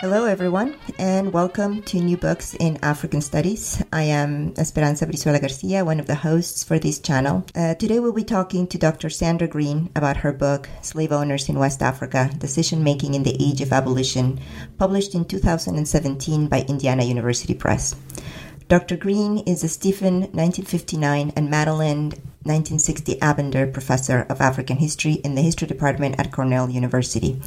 Hello, 0.00 0.24
everyone, 0.24 0.76
and 0.98 1.30
welcome 1.30 1.82
to 1.82 2.00
New 2.00 2.16
Books 2.16 2.54
in 2.54 2.78
African 2.82 3.20
Studies. 3.20 3.82
I 3.92 4.04
am 4.04 4.54
Esperanza 4.56 5.06
Brizuela 5.06 5.38
Garcia, 5.38 5.84
one 5.84 6.00
of 6.00 6.06
the 6.06 6.14
hosts 6.14 6.64
for 6.64 6.78
this 6.78 6.98
channel. 6.98 7.44
Uh, 7.54 7.74
today, 7.74 8.00
we'll 8.00 8.14
be 8.14 8.24
talking 8.24 8.66
to 8.68 8.78
Dr. 8.78 9.10
Sandra 9.10 9.46
Greene 9.46 9.90
about 9.94 10.16
her 10.16 10.32
book, 10.32 10.70
Slave 10.80 11.12
Owners 11.12 11.50
in 11.50 11.58
West 11.58 11.82
Africa 11.82 12.30
Decision 12.38 12.82
Making 12.82 13.12
in 13.12 13.24
the 13.24 13.36
Age 13.38 13.60
of 13.60 13.74
Abolition, 13.74 14.40
published 14.78 15.14
in 15.14 15.26
2017 15.26 16.46
by 16.48 16.62
Indiana 16.62 17.04
University 17.04 17.52
Press. 17.52 17.94
Dr. 18.68 18.96
Greene 18.96 19.40
is 19.40 19.62
a 19.62 19.68
Stephen 19.68 20.20
1959 20.32 21.34
and 21.36 21.50
Madeline 21.50 22.12
1960 22.44 23.16
Anbinder 23.16 23.70
Professor 23.70 24.22
of 24.30 24.40
African 24.40 24.78
History 24.78 25.20
in 25.24 25.34
the 25.34 25.42
History 25.42 25.68
Department 25.68 26.18
at 26.18 26.32
Cornell 26.32 26.70
University. 26.70 27.38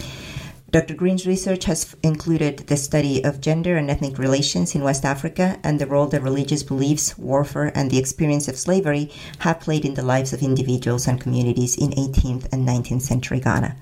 Dr. 0.73 0.95
Greene's 0.95 1.27
research 1.27 1.65
has 1.65 1.95
included 2.01 2.57
the 2.65 2.77
study 2.77 3.23
of 3.23 3.39
gender 3.39 3.77
and 3.77 3.91
ethnic 3.91 4.17
relations 4.17 4.73
in 4.73 4.81
West 4.81 5.05
Africa 5.05 5.59
and 5.63 5.77
the 5.77 5.85
role 5.85 6.07
that 6.07 6.23
religious 6.23 6.63
beliefs, 6.63 7.15
warfare, 7.15 7.71
and 7.77 7.91
the 7.91 7.99
experience 7.99 8.47
of 8.47 8.57
slavery 8.57 9.11
have 9.37 9.59
played 9.59 9.85
in 9.85 9.93
the 9.93 10.01
lives 10.01 10.33
of 10.33 10.41
individuals 10.41 11.07
and 11.07 11.21
communities 11.21 11.77
in 11.77 11.91
18th 11.91 12.51
and 12.51 12.67
19th 12.67 13.03
century 13.03 13.39
Ghana. 13.39 13.75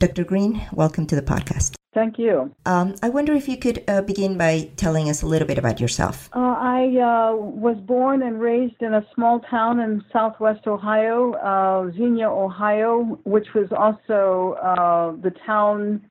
Dr. 0.00 0.24
Green, 0.24 0.66
welcome 0.72 1.06
to 1.06 1.14
the 1.14 1.22
podcast. 1.22 1.76
Thank 1.94 2.18
you. 2.18 2.52
Um, 2.66 2.96
I 3.04 3.08
wonder 3.08 3.32
if 3.32 3.48
you 3.48 3.56
could 3.56 3.84
uh, 3.86 4.02
begin 4.02 4.36
by 4.36 4.68
telling 4.76 5.08
us 5.08 5.22
a 5.22 5.26
little 5.26 5.46
bit 5.46 5.58
about 5.58 5.80
yourself. 5.80 6.28
Uh, 6.34 6.40
I 6.40 6.86
uh, 6.88 7.36
was 7.36 7.76
born 7.86 8.22
and 8.22 8.40
raised 8.40 8.82
in 8.82 8.94
a 8.94 9.06
small 9.14 9.38
town 9.48 9.78
in 9.78 10.02
southwest 10.12 10.66
Ohio, 10.66 11.34
uh, 11.34 11.92
Xenia, 11.92 12.28
Ohio, 12.28 13.20
which 13.22 13.46
was 13.54 13.68
also 13.70 14.58
uh, 14.60 15.12
the 15.22 15.30
town 15.46 16.02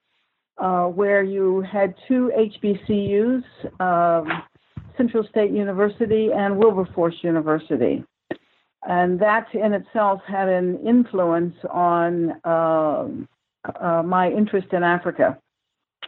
uh, 0.58 0.86
where 0.86 1.24
you 1.24 1.62
had 1.62 1.94
two 2.08 2.32
HBCUs, 2.38 3.44
um, 3.80 4.44
Central 4.98 5.26
State 5.30 5.52
University 5.52 6.30
and 6.34 6.58
Wilberforce 6.58 7.16
University. 7.22 8.04
And 8.88 9.20
that 9.20 9.48
in 9.54 9.74
itself 9.74 10.22
had 10.28 10.48
an 10.48 10.80
influence 10.86 11.56
on 11.72 12.40
uh, 12.44 13.08
uh, 13.82 14.04
my 14.04 14.30
interest 14.30 14.68
in 14.74 14.84
Africa. 14.84 15.38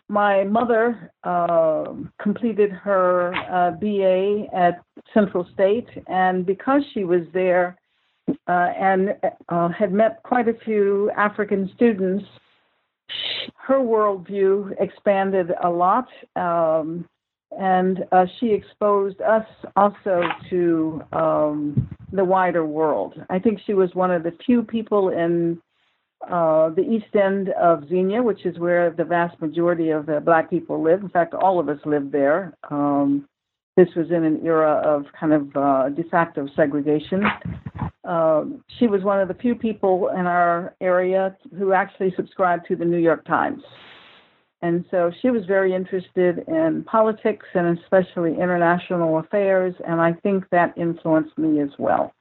My 0.09 0.43
mother 0.43 1.11
uh, 1.23 1.85
completed 2.21 2.71
her 2.71 3.33
uh, 3.51 3.71
BA 3.71 4.45
at 4.55 4.81
Central 5.13 5.45
State, 5.53 5.87
and 6.07 6.45
because 6.45 6.81
she 6.93 7.03
was 7.03 7.23
there 7.33 7.77
and 8.47 9.15
had 9.77 9.91
met 9.91 10.21
quite 10.23 10.47
a 10.47 10.53
few 10.63 11.11
African 11.17 11.69
students, 11.75 12.23
her 13.55 13.79
worldview 13.79 14.75
expanded 14.79 15.51
a 15.63 15.69
lot, 15.69 16.07
um, 16.35 17.05
and 17.57 18.05
uh, 18.11 18.25
she 18.39 18.51
exposed 18.51 19.21
us 19.21 19.45
also 19.75 20.23
to 20.49 21.01
um, 21.13 21.89
the 22.11 22.23
wider 22.23 22.65
world. 22.65 23.13
I 23.29 23.39
think 23.39 23.59
she 23.65 23.73
was 23.73 23.93
one 23.93 24.11
of 24.11 24.23
the 24.23 24.33
few 24.45 24.63
people 24.63 25.09
in 25.09 25.61
uh, 26.29 26.69
the 26.69 26.81
east 26.81 27.15
end 27.15 27.49
of 27.49 27.87
Xenia, 27.87 28.21
which 28.21 28.45
is 28.45 28.57
where 28.57 28.89
the 28.91 29.03
vast 29.03 29.39
majority 29.41 29.89
of 29.91 30.05
the 30.05 30.19
black 30.19 30.49
people 30.49 30.81
live. 30.81 31.01
In 31.01 31.09
fact, 31.09 31.33
all 31.33 31.59
of 31.59 31.69
us 31.69 31.79
lived 31.85 32.11
there. 32.11 32.53
Um, 32.69 33.27
this 33.77 33.87
was 33.95 34.07
in 34.09 34.25
an 34.25 34.41
era 34.43 34.81
of 34.83 35.05
kind 35.17 35.31
of 35.31 35.55
uh, 35.55 35.89
de 35.89 36.03
facto 36.09 36.47
segregation. 36.55 37.23
Um, 38.03 38.63
she 38.79 38.87
was 38.87 39.03
one 39.03 39.21
of 39.21 39.27
the 39.27 39.35
few 39.35 39.53
people 39.53 40.09
in 40.09 40.25
our 40.25 40.75
area 40.81 41.37
who 41.57 41.73
actually 41.73 42.11
subscribed 42.15 42.65
to 42.67 42.75
the 42.75 42.85
New 42.85 42.97
York 42.97 43.23
Times. 43.25 43.61
And 44.63 44.83
so 44.89 45.11
she 45.21 45.29
was 45.29 45.45
very 45.45 45.75
interested 45.75 46.39
in 46.47 46.83
politics 46.87 47.45
and 47.53 47.77
especially 47.77 48.31
international 48.31 49.19
affairs, 49.19 49.75
and 49.87 50.01
I 50.01 50.13
think 50.13 50.45
that 50.49 50.75
influenced 50.75 51.37
me 51.37 51.61
as 51.61 51.69
well. 51.77 52.11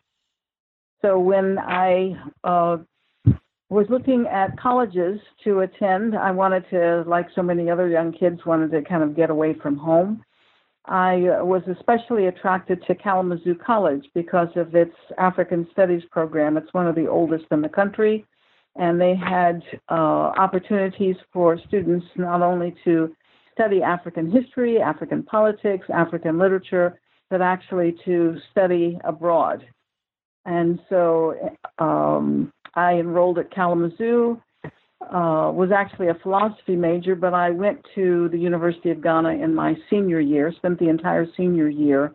So 1.00 1.19
when 1.19 1.59
I 1.59 2.21
uh, 2.44 2.78
was 3.71 3.87
looking 3.88 4.27
at 4.31 4.59
colleges 4.59 5.19
to 5.44 5.61
attend, 5.61 6.17
I 6.17 6.31
wanted 6.33 6.69
to, 6.71 7.05
like 7.06 7.28
so 7.34 7.43
many 7.43 7.71
other 7.71 7.88
young 7.88 8.12
kids, 8.12 8.44
wanted 8.44 8.71
to 8.73 8.83
kind 8.83 9.03
of 9.03 9.17
get 9.17 9.31
away 9.31 9.55
from 9.55 9.78
home. 9.78 10.23
I 10.89 11.29
uh, 11.29 11.45
was 11.45 11.63
especially 11.69 12.27
attracted 12.27 12.83
to 12.87 12.95
Kalamazoo 12.95 13.57
College 13.57 14.07
because 14.15 14.49
of 14.57 14.75
its 14.75 14.95
African 15.19 15.67
Studies 15.73 16.03
program. 16.11 16.57
It's 16.57 16.73
one 16.73 16.87
of 16.87 16.95
the 16.95 17.09
oldest 17.09 17.47
in 17.51 17.61
the 17.61 17.69
country, 17.69 18.25
and 18.77 19.01
they 19.01 19.17
had 19.17 19.63
uh, 19.91 20.33
opportunities 20.39 21.17
for 21.33 21.59
students 21.67 22.07
not 22.17 22.43
only 22.43 22.75
to 22.85 23.15
study 23.53 23.83
African 23.83 24.31
history, 24.31 24.81
African 24.81 25.23
politics, 25.23 25.87
African 25.93 26.39
literature, 26.39 27.01
but 27.31 27.43
actually 27.43 27.97
to 28.05 28.37
study 28.53 28.99
abroad. 29.05 29.65
And 30.45 30.79
so 30.89 31.35
um, 31.79 32.53
I 32.75 32.93
enrolled 32.93 33.39
at 33.39 33.51
Kalamazoo 33.51 34.41
uh, 35.03 35.51
was 35.53 35.71
actually 35.75 36.09
a 36.09 36.15
philosophy 36.23 36.77
major, 36.77 37.15
but 37.15 37.34
I 37.34 37.51
went 37.51 37.84
to 37.95 38.29
the 38.31 38.39
University 38.39 38.91
of 38.91 39.03
Ghana 39.03 39.31
in 39.31 39.55
my 39.55 39.77
senior 39.91 40.21
year, 40.21 40.53
spent 40.57 40.79
the 40.79 40.89
entire 40.89 41.27
senior 41.37 41.69
year 41.69 42.15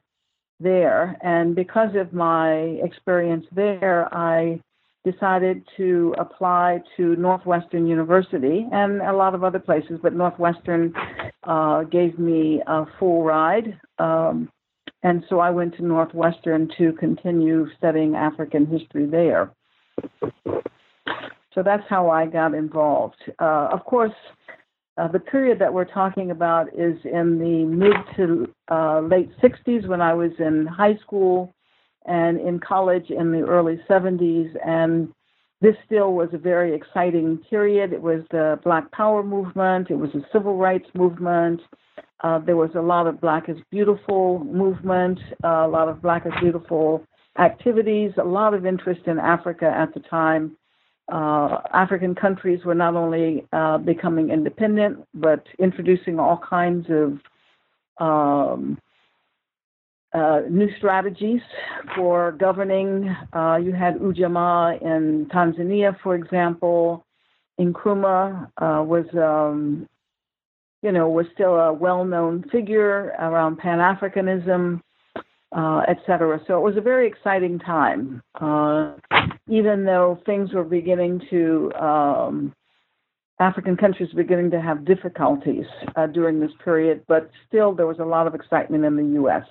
there. 0.59 1.18
And 1.22 1.56
because 1.56 1.96
of 1.96 2.14
my 2.14 2.52
experience 2.84 3.46
there, 3.53 4.14
I 4.14 4.59
decided 5.03 5.64
to 5.78 6.14
apply 6.20 6.81
to 6.97 7.16
Northwestern 7.16 7.88
University 7.88 8.68
and 8.72 9.02
a 9.02 9.14
lot 9.14 9.34
of 9.34 9.44
other 9.44 9.59
places, 9.59 10.00
but 10.02 10.14
Northwestern 10.14 10.94
uh, 11.44 11.84
gave 11.84 12.20
me 12.20 12.62
a 12.68 12.86
full 13.00 13.24
ride. 13.24 13.80
Um, 13.97 14.50
and 15.03 15.24
so 15.30 15.40
I 15.40 15.50
went 15.50 15.75
to 15.78 15.84
Northwestern 15.84 16.70
to 16.78 16.94
continue 16.94 17.68
studying 17.78 18.16
African 18.16 18.68
history 18.68 19.08
there. 19.08 19.52
So 21.53 21.62
that's 21.63 21.84
how 21.89 22.09
I 22.09 22.28
got 22.28 22.53
involved. 22.53 23.17
Uh, 23.39 23.69
of 23.72 23.84
course, 23.84 24.13
uh, 24.97 25.07
the 25.07 25.19
period 25.19 25.59
that 25.59 25.73
we're 25.73 25.85
talking 25.85 26.31
about 26.31 26.67
is 26.69 26.97
in 27.06 27.39
the 27.39 27.66
mid 27.66 27.95
to 28.16 28.53
uh, 28.69 29.00
late 29.01 29.29
60s 29.41 29.88
when 29.88 30.01
I 30.01 30.13
was 30.13 30.31
in 30.40 30.66
high 30.66 30.97
school 30.97 31.53
and 32.06 32.40
in 32.40 32.59
college 32.59 33.09
in 33.09 33.31
the 33.31 33.41
early 33.41 33.79
70s. 33.90 34.50
And 34.66 35.13
this 35.61 35.75
still 35.85 36.13
was 36.13 36.29
a 36.34 36.38
very 36.38 36.73
exciting 36.73 37.38
period. 37.50 37.94
It 37.94 38.01
was 38.01 38.22
the 38.31 38.59
Black 38.63 38.91
Power 38.91 39.23
movement, 39.23 39.91
it 39.91 39.95
was 39.95 40.11
the 40.13 40.23
civil 40.31 40.57
rights 40.57 40.88
movement. 40.94 41.61
Uh, 42.23 42.40
there 42.40 42.56
was 42.56 42.72
a 42.75 42.81
lot 42.81 43.07
of 43.07 43.19
Black 43.19 43.50
is 43.50 43.57
Beautiful 43.72 44.44
movement, 44.44 45.19
uh, 45.44 45.66
a 45.66 45.67
lot 45.67 45.88
of 45.90 46.01
Black 46.01 46.25
is 46.25 46.34
Beautiful 46.41 47.03
activities, 47.40 48.11
a 48.17 48.23
lot 48.23 48.53
of 48.53 48.66
interest 48.66 49.01
in 49.07 49.17
Africa 49.17 49.66
at 49.66 49.94
the 49.94 50.01
time 50.01 50.56
uh, 51.11 51.61
African 51.73 52.16
countries 52.16 52.63
were 52.66 52.75
not 52.75 52.95
only 52.95 53.45
uh, 53.53 53.77
becoming 53.77 54.29
independent, 54.29 55.05
but 55.13 55.46
introducing 55.59 56.19
all 56.19 56.37
kinds 56.37 56.87
of 56.90 57.19
um, 57.97 58.79
uh, 60.13 60.41
new 60.49 60.67
strategies 60.78 61.41
for 61.96 62.31
governing. 62.34 63.16
Uh, 63.34 63.58
you 63.61 63.73
had 63.73 63.96
Ujamaa 63.96 64.81
in 64.81 65.28
Tanzania, 65.28 65.97
for 66.02 66.16
example. 66.16 67.05
Nkrumah 67.59 68.46
uh, 68.57 68.84
was, 68.84 69.05
um, 69.14 69.87
you 70.81 70.91
know, 70.91 71.09
was 71.09 71.28
still 71.34 71.55
a 71.55 71.72
well-known 71.72 72.43
figure 72.52 73.14
around 73.19 73.57
Pan 73.57 73.78
Africanism 73.78 74.81
uh, 75.52 75.81
etc. 75.87 76.40
So 76.47 76.57
it 76.57 76.61
was 76.61 76.78
a 76.78 76.81
very 76.81 77.07
exciting 77.07 77.59
time, 77.59 78.22
even 79.52 79.84
though 79.84 80.18
things 80.26 80.53
were 80.53 80.64
beginning 80.64 81.22
to, 81.30 81.72
um, 81.74 82.56
African 83.40 83.76
countries 83.76 84.09
beginning 84.16 84.52
to 84.52 84.62
have 84.62 84.86
difficulties 84.86 85.66
uh, 85.96 86.06
during 86.08 86.40
this 86.40 86.52
period, 86.64 87.03
but 87.08 87.30
still 87.48 87.74
there 87.74 87.88
was 87.88 87.98
a 88.00 88.06
lot 88.06 88.28
of 88.28 88.36
excitement 88.36 88.86
in 88.86 88.96
the 88.96 89.16
U.S. 89.16 89.44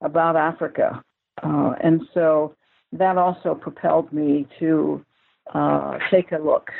about 0.00 0.36
Africa. 0.36 1.02
Uh, 1.42 1.74
and 1.82 2.00
so 2.14 2.56
that 2.92 3.18
also 3.18 3.54
propelled 3.54 4.10
me 4.12 4.46
to 4.58 5.04
uh, 5.54 5.98
take 6.10 6.32
a 6.32 6.38
look. 6.38 6.70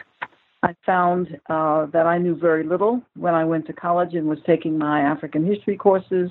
I 0.62 0.74
found 0.84 1.38
uh, 1.50 1.86
that 1.92 2.06
I 2.06 2.18
knew 2.18 2.34
very 2.34 2.64
little 2.64 3.02
when 3.14 3.34
I 3.34 3.44
went 3.44 3.66
to 3.66 3.74
college 3.74 4.14
and 4.14 4.26
was 4.26 4.38
taking 4.46 4.78
my 4.78 5.02
African 5.02 5.46
history 5.46 5.76
courses, 5.76 6.30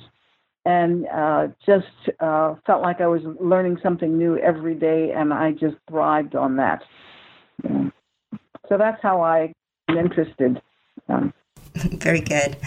and 0.66 1.08
uh, 1.08 1.48
just 1.66 1.88
uh, 2.20 2.56
felt 2.66 2.82
like 2.82 3.02
I 3.02 3.08
was 3.08 3.22
learning 3.40 3.78
something 3.84 4.18
new 4.18 4.38
every 4.38 4.76
day, 4.76 5.12
and 5.12 5.34
I 5.34 5.52
just 5.52 5.76
thrived 5.90 6.36
on 6.36 6.58
that. 6.58 6.84
Yeah. 7.64 7.90
So 8.68 8.78
that's 8.78 9.02
how 9.02 9.22
I 9.22 9.54
am 9.88 9.98
interested. 9.98 10.62
Um, 11.08 11.34
Very 11.76 12.22
good. 12.22 12.58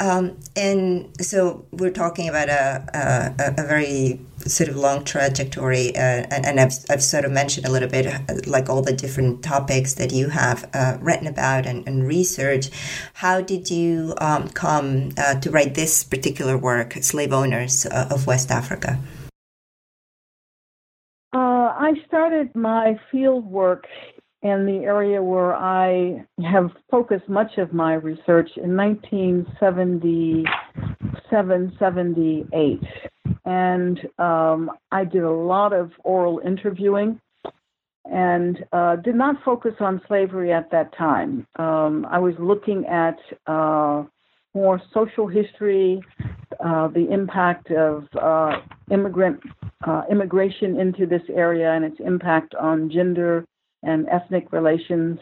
Um, 0.00 0.38
and 0.56 1.10
so 1.20 1.66
we're 1.70 1.90
talking 1.90 2.28
about 2.28 2.48
a, 2.48 3.34
a, 3.38 3.62
a, 3.62 3.66
very 3.66 4.20
sort 4.46 4.68
of 4.68 4.76
long 4.76 5.04
trajectory, 5.04 5.96
uh, 5.96 6.26
and, 6.30 6.46
and 6.46 6.60
I've, 6.60 6.74
I've 6.90 7.02
sort 7.02 7.24
of 7.24 7.32
mentioned 7.32 7.66
a 7.66 7.70
little 7.70 7.88
bit 7.88 8.06
uh, 8.06 8.18
like 8.46 8.68
all 8.68 8.82
the 8.82 8.92
different 8.92 9.42
topics 9.42 9.94
that 9.94 10.12
you 10.12 10.28
have 10.28 10.68
uh, 10.74 10.98
written 11.00 11.26
about 11.26 11.64
and, 11.66 11.86
and 11.86 12.06
researched. 12.06 12.70
How 13.14 13.40
did 13.40 13.70
you 13.70 14.14
um, 14.18 14.48
come 14.48 15.12
uh, 15.16 15.40
to 15.40 15.50
write 15.50 15.74
this 15.74 16.04
particular 16.04 16.58
work, 16.58 16.92
Slave 16.94 17.32
Owners 17.32 17.86
uh, 17.86 18.08
of 18.10 18.26
West 18.26 18.50
Africa? 18.50 18.98
Uh, 21.32 21.72
I 21.76 21.94
started 22.06 22.54
my 22.54 22.98
field 23.10 23.46
work 23.46 23.86
in 24.42 24.66
the 24.66 24.84
area 24.84 25.22
where 25.22 25.54
I 25.54 26.26
have 26.44 26.70
focused 26.90 27.26
much 27.28 27.56
of 27.56 27.72
my 27.72 27.94
research 27.94 28.50
in 28.56 28.76
1977 28.76 31.76
78. 31.80 32.82
And 33.44 34.00
um, 34.18 34.70
I 34.90 35.04
did 35.04 35.22
a 35.22 35.30
lot 35.30 35.72
of 35.72 35.90
oral 36.02 36.40
interviewing 36.44 37.20
and 38.06 38.64
uh, 38.72 38.96
did 38.96 39.14
not 39.14 39.36
focus 39.44 39.74
on 39.80 40.00
slavery 40.06 40.52
at 40.52 40.70
that 40.70 40.96
time. 40.96 41.46
Um, 41.56 42.06
I 42.10 42.18
was 42.18 42.34
looking 42.38 42.84
at 42.86 43.18
uh, 43.46 44.04
more 44.54 44.80
social 44.92 45.26
history, 45.26 46.02
uh, 46.64 46.88
the 46.88 47.08
impact 47.10 47.70
of 47.70 48.04
uh, 48.20 48.60
immigrant 48.90 49.40
uh, 49.86 50.02
immigration 50.10 50.78
into 50.78 51.06
this 51.06 51.22
area 51.34 51.72
and 51.72 51.84
its 51.84 51.98
impact 52.04 52.54
on 52.54 52.90
gender 52.90 53.44
and 53.82 54.06
ethnic 54.08 54.52
relations. 54.52 55.18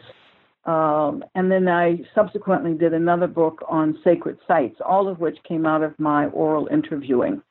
Um, 0.65 1.23
and 1.35 1.51
then 1.51 1.67
I 1.67 1.99
subsequently 2.15 2.73
did 2.73 2.93
another 2.93 3.27
book 3.27 3.63
on 3.67 3.99
sacred 4.03 4.37
sites, 4.47 4.79
all 4.85 5.09
of 5.09 5.19
which 5.19 5.37
came 5.47 5.65
out 5.65 5.83
of 5.83 5.97
my 5.99 6.27
oral 6.27 6.67
interviewing. 6.71 7.41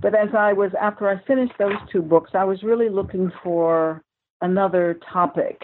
But 0.00 0.14
as 0.14 0.28
I 0.36 0.52
was, 0.52 0.72
after 0.80 1.08
I 1.08 1.22
finished 1.24 1.54
those 1.58 1.76
two 1.90 2.02
books, 2.02 2.32
I 2.34 2.44
was 2.44 2.62
really 2.62 2.88
looking 2.88 3.32
for 3.42 4.02
another 4.40 4.98
topic. 5.12 5.60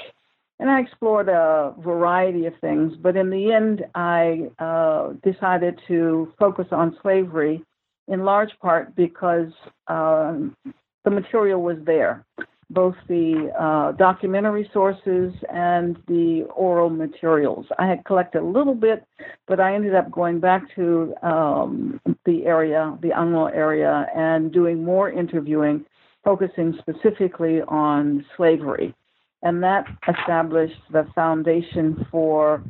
And 0.61 0.69
I 0.69 0.81
explored 0.81 1.29
a 1.29 1.75
variety 1.79 2.47
of 2.47 2.55
things, 2.61 2.95
but 3.01 3.17
in 3.17 3.31
the 3.31 3.53
end, 3.53 3.85
I 3.95 4.51
uh, 4.59 5.13
decided 5.23 5.81
to 5.87 6.33
focus 6.39 6.67
on 6.73 6.97
slavery 7.01 7.63
in 8.09 8.25
large 8.25 8.51
part 8.61 8.97
because 8.97 9.53
um, 9.87 10.57
the 11.05 11.11
material 11.11 11.63
was 11.63 11.77
there 11.85 12.25
both 12.71 12.95
the 13.09 13.51
uh, 13.59 13.93
documentary 13.93 14.69
sources 14.73 15.33
and 15.53 15.97
the 16.07 16.47
oral 16.55 16.91
materials. 16.91 17.67
I 17.79 17.87
had 17.87 18.05
collected 18.05 18.43
a 18.43 18.45
little 18.45 18.75
bit, 18.75 19.07
but 19.47 19.59
I 19.59 19.75
ended 19.75 19.95
up 19.95 20.11
going 20.11 20.39
back 20.39 20.63
to 20.77 21.15
um, 21.23 22.01
the 22.27 22.45
area, 22.45 22.97
the 23.01 23.09
Anlo 23.09 23.55
area, 23.55 24.07
and 24.15 24.53
doing 24.53 24.85
more 24.85 25.11
interviewing, 25.11 25.85
focusing 26.25 26.79
specifically 26.79 27.63
on 27.63 28.25
slavery. 28.37 28.95
And 29.43 29.63
that 29.63 29.87
established 30.07 30.81
the 30.93 31.07
foundation 31.15 32.07
for 32.11 32.63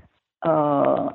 uh, 0.43 1.11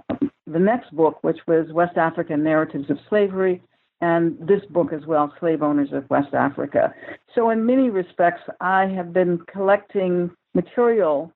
the 0.47 0.59
next 0.59 0.93
book, 0.93 1.19
which 1.21 1.37
was 1.47 1.71
West 1.71 1.95
African 1.95 2.43
Narratives 2.43 2.89
of 2.89 2.97
Slavery, 3.07 3.61
and 4.03 4.37
this 4.37 4.59
book 4.69 4.91
as 4.91 5.05
well, 5.05 5.33
Slave 5.39 5.63
Owners 5.63 5.93
of 5.93 6.09
West 6.09 6.33
Africa. 6.33 6.93
So, 7.33 7.51
in 7.51 7.65
many 7.65 7.89
respects, 7.89 8.41
I 8.59 8.85
have 8.87 9.13
been 9.13 9.39
collecting 9.49 10.29
material 10.53 11.31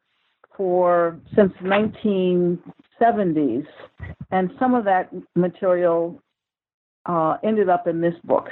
for 0.58 1.18
since 1.34 1.54
1970s, 1.64 3.66
and 4.32 4.52
some 4.60 4.76
of 4.76 4.84
that 4.84 5.10
material 5.36 6.22
uh, 7.06 7.38
ended 7.42 7.70
up 7.70 7.88
in 7.88 8.02
this 8.02 8.16
book. 8.26 8.50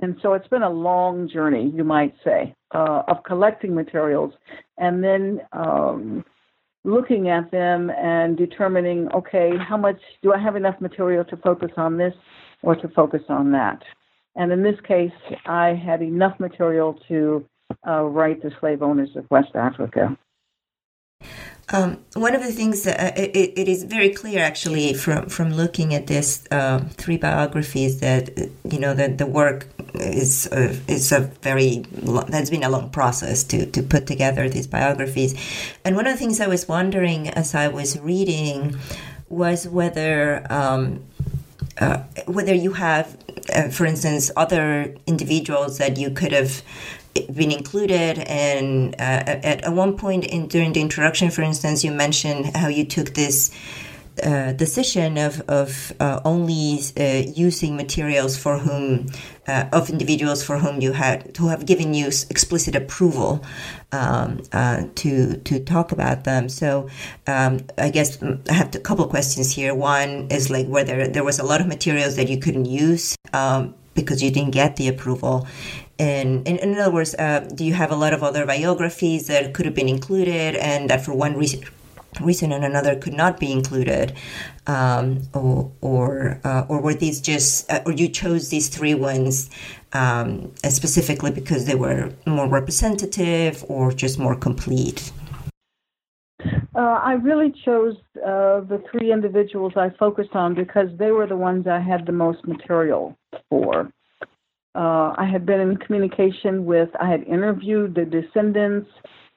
And 0.00 0.16
so 0.22 0.32
it's 0.32 0.48
been 0.48 0.62
a 0.62 0.70
long 0.70 1.28
journey, 1.28 1.70
you 1.76 1.84
might 1.84 2.14
say, 2.24 2.54
uh, 2.74 3.02
of 3.06 3.22
collecting 3.24 3.74
materials 3.74 4.32
and 4.78 5.04
then 5.04 5.42
um, 5.52 6.24
looking 6.84 7.28
at 7.28 7.50
them 7.50 7.90
and 7.90 8.36
determining, 8.36 9.08
okay, 9.12 9.52
how 9.68 9.76
much 9.76 10.00
do 10.22 10.32
I 10.32 10.38
have 10.38 10.56
enough 10.56 10.80
material 10.80 11.24
to 11.26 11.36
focus 11.36 11.70
on 11.76 11.98
this 11.98 12.14
or 12.62 12.76
to 12.76 12.88
focus 12.88 13.22
on 13.28 13.52
that? 13.52 13.82
And 14.34 14.50
in 14.50 14.62
this 14.62 14.80
case, 14.86 15.12
I 15.46 15.74
had 15.74 16.02
enough 16.02 16.40
material 16.40 16.98
to 17.08 17.46
uh, 17.86 18.02
write 18.02 18.42
the 18.42 18.50
slave 18.60 18.82
owners 18.82 19.10
of 19.16 19.30
West 19.30 19.54
Africa. 19.54 20.16
Um, 21.72 22.04
one 22.14 22.34
of 22.34 22.42
the 22.42 22.52
things 22.52 22.82
that 22.82 23.00
uh, 23.00 23.12
it, 23.16 23.52
it 23.56 23.68
is 23.68 23.84
very 23.84 24.10
clear, 24.10 24.40
actually, 24.40 24.94
from 24.94 25.28
from 25.28 25.54
looking 25.54 25.94
at 25.94 26.06
this 26.06 26.46
uh, 26.50 26.80
three 26.94 27.16
biographies, 27.16 28.00
that 28.00 28.30
you 28.68 28.78
know 28.78 28.94
that 28.94 29.18
the 29.18 29.26
work 29.26 29.68
is 29.94 30.48
a, 30.52 30.70
is 30.90 31.12
a 31.12 31.20
very 31.40 31.84
that's 32.28 32.50
been 32.50 32.64
a 32.64 32.68
long 32.68 32.90
process 32.90 33.44
to 33.44 33.64
to 33.66 33.82
put 33.82 34.06
together 34.06 34.48
these 34.48 34.66
biographies. 34.66 35.34
And 35.84 35.94
one 35.96 36.06
of 36.06 36.12
the 36.12 36.18
things 36.18 36.40
I 36.40 36.48
was 36.48 36.68
wondering 36.68 37.28
as 37.28 37.54
I 37.54 37.68
was 37.68 37.98
reading 38.00 38.76
was 39.28 39.66
whether. 39.68 40.44
Um, 40.50 41.04
uh, 41.82 42.04
whether 42.26 42.54
you 42.54 42.72
have, 42.74 43.16
uh, 43.54 43.68
for 43.68 43.86
instance, 43.86 44.30
other 44.36 44.94
individuals 45.06 45.78
that 45.78 45.96
you 45.96 46.10
could 46.10 46.32
have 46.32 46.62
been 47.34 47.50
included 47.50 48.18
and 48.20 48.94
uh, 48.94 48.98
at, 48.98 49.64
at 49.64 49.72
one 49.72 49.96
point 49.96 50.24
in 50.24 50.46
during 50.46 50.72
the 50.72 50.80
introduction 50.80 51.30
for 51.30 51.42
instance 51.42 51.84
you 51.84 51.90
mentioned 51.90 52.56
how 52.56 52.68
you 52.68 52.86
took 52.86 53.12
this 53.12 53.50
uh, 54.22 54.52
decision 54.52 55.18
of, 55.18 55.40
of 55.48 55.92
uh, 56.00 56.20
only 56.24 56.80
uh, 56.98 57.22
using 57.34 57.76
materials 57.76 58.36
for 58.36 58.58
whom 58.58 59.06
uh, 59.48 59.64
of 59.72 59.90
individuals 59.90 60.42
for 60.42 60.58
whom 60.58 60.80
you 60.80 60.92
had 60.92 61.36
who 61.36 61.48
have 61.48 61.66
given 61.66 61.94
you 61.94 62.06
explicit 62.06 62.76
approval 62.76 63.44
um, 63.90 64.40
uh, 64.52 64.84
to 64.94 65.36
to 65.38 65.58
talk 65.58 65.92
about 65.92 66.24
them. 66.24 66.48
So 66.48 66.88
um, 67.26 67.60
I 67.78 67.90
guess 67.90 68.22
I 68.22 68.52
have 68.52 68.74
a 68.74 68.78
couple 68.78 69.06
questions 69.08 69.52
here. 69.52 69.74
One 69.74 70.28
is 70.30 70.50
like 70.50 70.66
whether 70.68 71.08
there 71.08 71.24
was 71.24 71.38
a 71.38 71.44
lot 71.44 71.60
of 71.60 71.66
materials 71.66 72.16
that 72.16 72.28
you 72.28 72.38
couldn't 72.38 72.66
use 72.66 73.16
um, 73.32 73.74
because 73.94 74.22
you 74.22 74.30
didn't 74.30 74.52
get 74.52 74.76
the 74.76 74.88
approval, 74.88 75.46
and, 75.98 76.48
in, 76.48 76.58
in 76.58 76.78
other 76.78 76.90
words, 76.90 77.14
uh, 77.14 77.48
do 77.54 77.64
you 77.64 77.74
have 77.74 77.92
a 77.92 77.94
lot 77.94 78.12
of 78.12 78.22
other 78.22 78.44
biographies 78.46 79.28
that 79.28 79.54
could 79.54 79.66
have 79.66 79.74
been 79.74 79.88
included 79.88 80.56
and 80.56 80.90
that 80.90 81.04
for 81.04 81.14
one 81.14 81.36
reason, 81.36 81.62
reason 82.20 82.52
and 82.52 82.64
another 82.64 82.96
could 82.96 83.14
not 83.14 83.40
be 83.40 83.50
included, 83.50 84.12
um, 84.66 85.22
or 85.34 85.72
or, 85.80 86.40
uh, 86.44 86.66
or 86.68 86.80
were 86.80 86.94
these 86.94 87.20
just, 87.20 87.70
uh, 87.70 87.82
or 87.86 87.92
you 87.92 88.08
chose 88.08 88.50
these 88.50 88.68
three 88.68 88.94
ones 88.94 89.50
um, 89.92 90.52
specifically 90.68 91.30
because 91.30 91.66
they 91.66 91.74
were 91.74 92.12
more 92.26 92.48
representative 92.48 93.64
or 93.68 93.92
just 93.92 94.18
more 94.18 94.36
complete? 94.36 95.12
Uh, 96.74 97.00
I 97.02 97.12
really 97.12 97.52
chose 97.64 97.96
uh, 98.16 98.60
the 98.60 98.82
three 98.90 99.12
individuals 99.12 99.74
I 99.76 99.90
focused 99.98 100.34
on 100.34 100.54
because 100.54 100.88
they 100.98 101.10
were 101.10 101.26
the 101.26 101.36
ones 101.36 101.66
I 101.66 101.80
had 101.80 102.06
the 102.06 102.12
most 102.12 102.46
material 102.46 103.16
for. 103.48 103.92
Uh, 104.74 105.14
I 105.18 105.28
had 105.30 105.44
been 105.44 105.60
in 105.60 105.76
communication 105.76 106.64
with, 106.64 106.88
I 106.98 107.10
had 107.10 107.24
interviewed 107.24 107.94
the 107.94 108.06
descendants. 108.06 108.88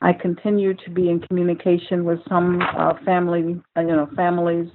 I 0.01 0.13
continue 0.13 0.73
to 0.73 0.89
be 0.89 1.09
in 1.09 1.19
communication 1.19 2.03
with 2.03 2.19
some 2.27 2.61
uh, 2.77 2.93
family, 3.05 3.61
uh, 3.77 3.81
you 3.81 3.87
know, 3.87 4.09
families 4.15 4.69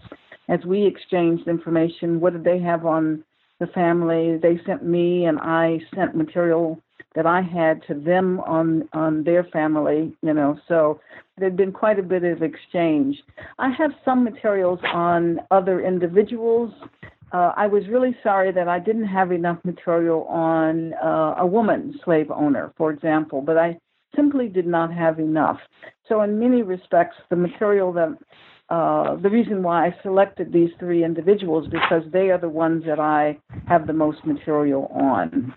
as 0.48 0.60
we 0.64 0.84
exchanged 0.86 1.46
information. 1.46 2.20
What 2.20 2.32
did 2.32 2.44
they 2.44 2.58
have 2.60 2.86
on 2.86 3.22
the 3.58 3.66
family? 3.68 4.38
They 4.42 4.58
sent 4.66 4.84
me, 4.84 5.26
and 5.26 5.38
I 5.40 5.80
sent 5.94 6.16
material 6.16 6.80
that 7.14 7.26
I 7.26 7.42
had 7.42 7.82
to 7.88 7.94
them 7.94 8.40
on 8.40 8.88
on 8.92 9.24
their 9.24 9.44
family. 9.44 10.16
You 10.22 10.34
know, 10.34 10.58
so 10.66 11.00
there'd 11.38 11.56
been 11.56 11.72
quite 11.72 11.98
a 11.98 12.02
bit 12.02 12.24
of 12.24 12.42
exchange. 12.42 13.16
I 13.58 13.70
have 13.70 13.92
some 14.04 14.24
materials 14.24 14.80
on 14.92 15.40
other 15.50 15.80
individuals 15.80 16.72
uh, 17.32 17.52
I 17.56 17.66
was 17.66 17.86
really 17.88 18.16
sorry 18.22 18.52
that 18.52 18.68
I 18.68 18.78
didn't 18.78 19.06
have 19.06 19.30
enough 19.30 19.58
material 19.64 20.24
on 20.24 20.94
uh, 20.94 21.36
a 21.38 21.46
woman 21.46 21.98
slave 22.04 22.30
owner, 22.30 22.72
for 22.76 22.90
example, 22.90 23.40
but 23.40 23.56
I 23.56 23.78
simply 24.14 24.48
did 24.48 24.66
not 24.66 24.92
have 24.92 25.18
enough. 25.18 25.58
So, 26.08 26.22
in 26.22 26.38
many 26.38 26.62
respects, 26.62 27.16
the 27.28 27.36
material 27.36 27.92
that 27.92 28.16
uh, 28.68 29.16
the 29.16 29.28
reason 29.28 29.62
why 29.62 29.86
I 29.86 29.96
selected 30.02 30.52
these 30.52 30.70
three 30.78 31.04
individuals 31.04 31.66
because 31.68 32.04
they 32.12 32.30
are 32.30 32.38
the 32.38 32.48
ones 32.48 32.84
that 32.86 33.00
I 33.00 33.38
have 33.66 33.86
the 33.86 33.92
most 33.92 34.24
material 34.24 34.90
on. 34.94 35.52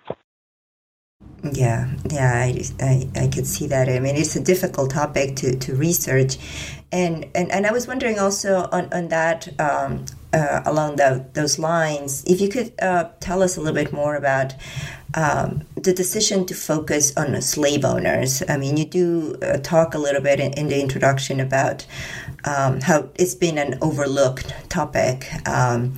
Yeah, 1.52 1.92
yeah, 2.10 2.32
I, 2.34 2.64
I, 2.80 3.10
I 3.16 3.28
could 3.28 3.46
see 3.46 3.68
that. 3.68 3.88
I 3.88 4.00
mean, 4.00 4.16
it's 4.16 4.36
a 4.36 4.42
difficult 4.42 4.92
topic 4.92 5.36
to, 5.38 5.58
to 5.58 5.76
research. 5.76 6.38
and, 6.92 7.26
and 7.36 7.52
and 7.52 7.66
I 7.68 7.72
was 7.72 7.88
wondering 7.88 8.20
also 8.20 8.70
on 8.72 8.92
on 8.94 9.10
that 9.10 9.48
um, 9.60 10.06
uh, 10.34 10.62
along 10.66 10.96
the, 10.98 11.26
those 11.34 11.60
lines, 11.60 12.24
if 12.26 12.42
you 12.42 12.50
could 12.50 12.74
uh, 12.82 13.10
tell 13.20 13.42
us 13.42 13.58
a 13.58 13.62
little 13.62 13.76
bit 13.76 13.94
more 13.94 14.16
about 14.16 14.54
um, 15.16 15.64
the 15.76 15.94
decision 15.94 16.46
to 16.48 16.56
focus 16.56 17.16
on 17.16 17.40
slave 17.42 17.86
owners. 17.86 18.42
I 18.50 18.58
mean, 18.58 18.78
you 18.78 18.86
do 18.86 19.36
uh, 19.42 19.58
talk 19.58 19.94
a 19.94 20.00
little 20.00 20.22
bit 20.22 20.40
in, 20.40 20.54
in 20.54 20.68
the 20.70 20.82
introduction 20.82 21.40
about 21.40 21.86
um, 22.46 22.82
how 22.82 23.10
it's 23.16 23.36
been 23.36 23.58
an 23.58 23.78
overlooked 23.82 24.54
topic. 24.70 25.30
Um, 25.48 25.94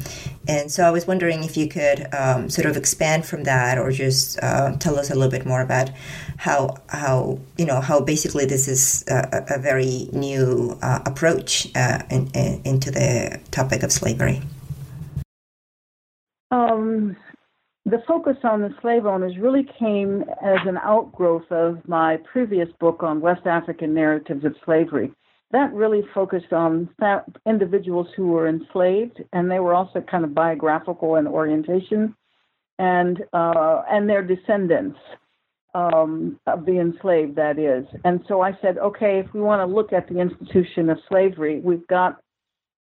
and 0.47 0.69
so 0.69 0.83
I 0.83 0.91
was 0.91 1.07
wondering 1.07 1.43
if 1.43 1.57
you 1.57 1.67
could 1.67 2.13
um, 2.13 2.49
sort 2.49 2.67
of 2.67 2.77
expand 2.77 3.25
from 3.25 3.43
that 3.45 3.77
or 3.77 3.91
just 3.91 4.37
uh, 4.43 4.75
tell 4.77 4.99
us 4.99 5.09
a 5.09 5.15
little 5.15 5.31
bit 5.31 5.45
more 5.45 5.61
about 5.61 5.89
how, 6.37 6.75
how 6.89 7.39
you 7.57 7.65
know, 7.65 7.81
how 7.81 7.99
basically 7.99 8.45
this 8.45 8.67
is 8.67 9.03
a, 9.07 9.45
a 9.55 9.59
very 9.59 10.09
new 10.11 10.77
uh, 10.81 10.99
approach 11.05 11.67
uh, 11.75 12.03
in, 12.09 12.27
in, 12.33 12.61
into 12.65 12.91
the 12.91 13.39
topic 13.51 13.83
of 13.83 13.91
slavery. 13.91 14.41
Um, 16.51 17.15
the 17.85 18.01
focus 18.07 18.37
on 18.43 18.61
the 18.61 18.73
slave 18.81 19.05
owners 19.05 19.37
really 19.37 19.67
came 19.77 20.23
as 20.43 20.59
an 20.65 20.77
outgrowth 20.77 21.51
of 21.51 21.87
my 21.87 22.17
previous 22.31 22.69
book 22.79 23.03
on 23.03 23.21
West 23.21 23.45
African 23.45 23.93
narratives 23.93 24.43
of 24.43 24.55
slavery. 24.65 25.11
That 25.51 25.71
really 25.73 26.01
focused 26.13 26.51
on 26.51 26.89
individuals 27.45 28.07
who 28.15 28.27
were 28.27 28.47
enslaved, 28.47 29.23
and 29.31 29.49
they 29.49 29.59
were 29.59 29.75
also 29.75 30.01
kind 30.01 30.23
of 30.23 30.33
biographical 30.33 31.15
in 31.15 31.27
orientation, 31.27 32.15
and 32.79 33.23
uh, 33.31 33.83
and 33.89 34.09
their 34.09 34.23
descendants 34.23 34.97
um, 35.75 36.39
of 36.47 36.65
the 36.65 36.79
enslaved. 36.79 37.35
That 37.35 37.59
is, 37.59 37.85
and 38.03 38.21
so 38.27 38.41
I 38.41 38.57
said, 38.61 38.77
okay, 38.79 39.19
if 39.19 39.31
we 39.33 39.41
want 39.41 39.67
to 39.67 39.71
look 39.71 39.93
at 39.93 40.07
the 40.07 40.19
institution 40.19 40.89
of 40.89 40.97
slavery, 41.09 41.59
we've 41.59 41.85
got 41.87 42.19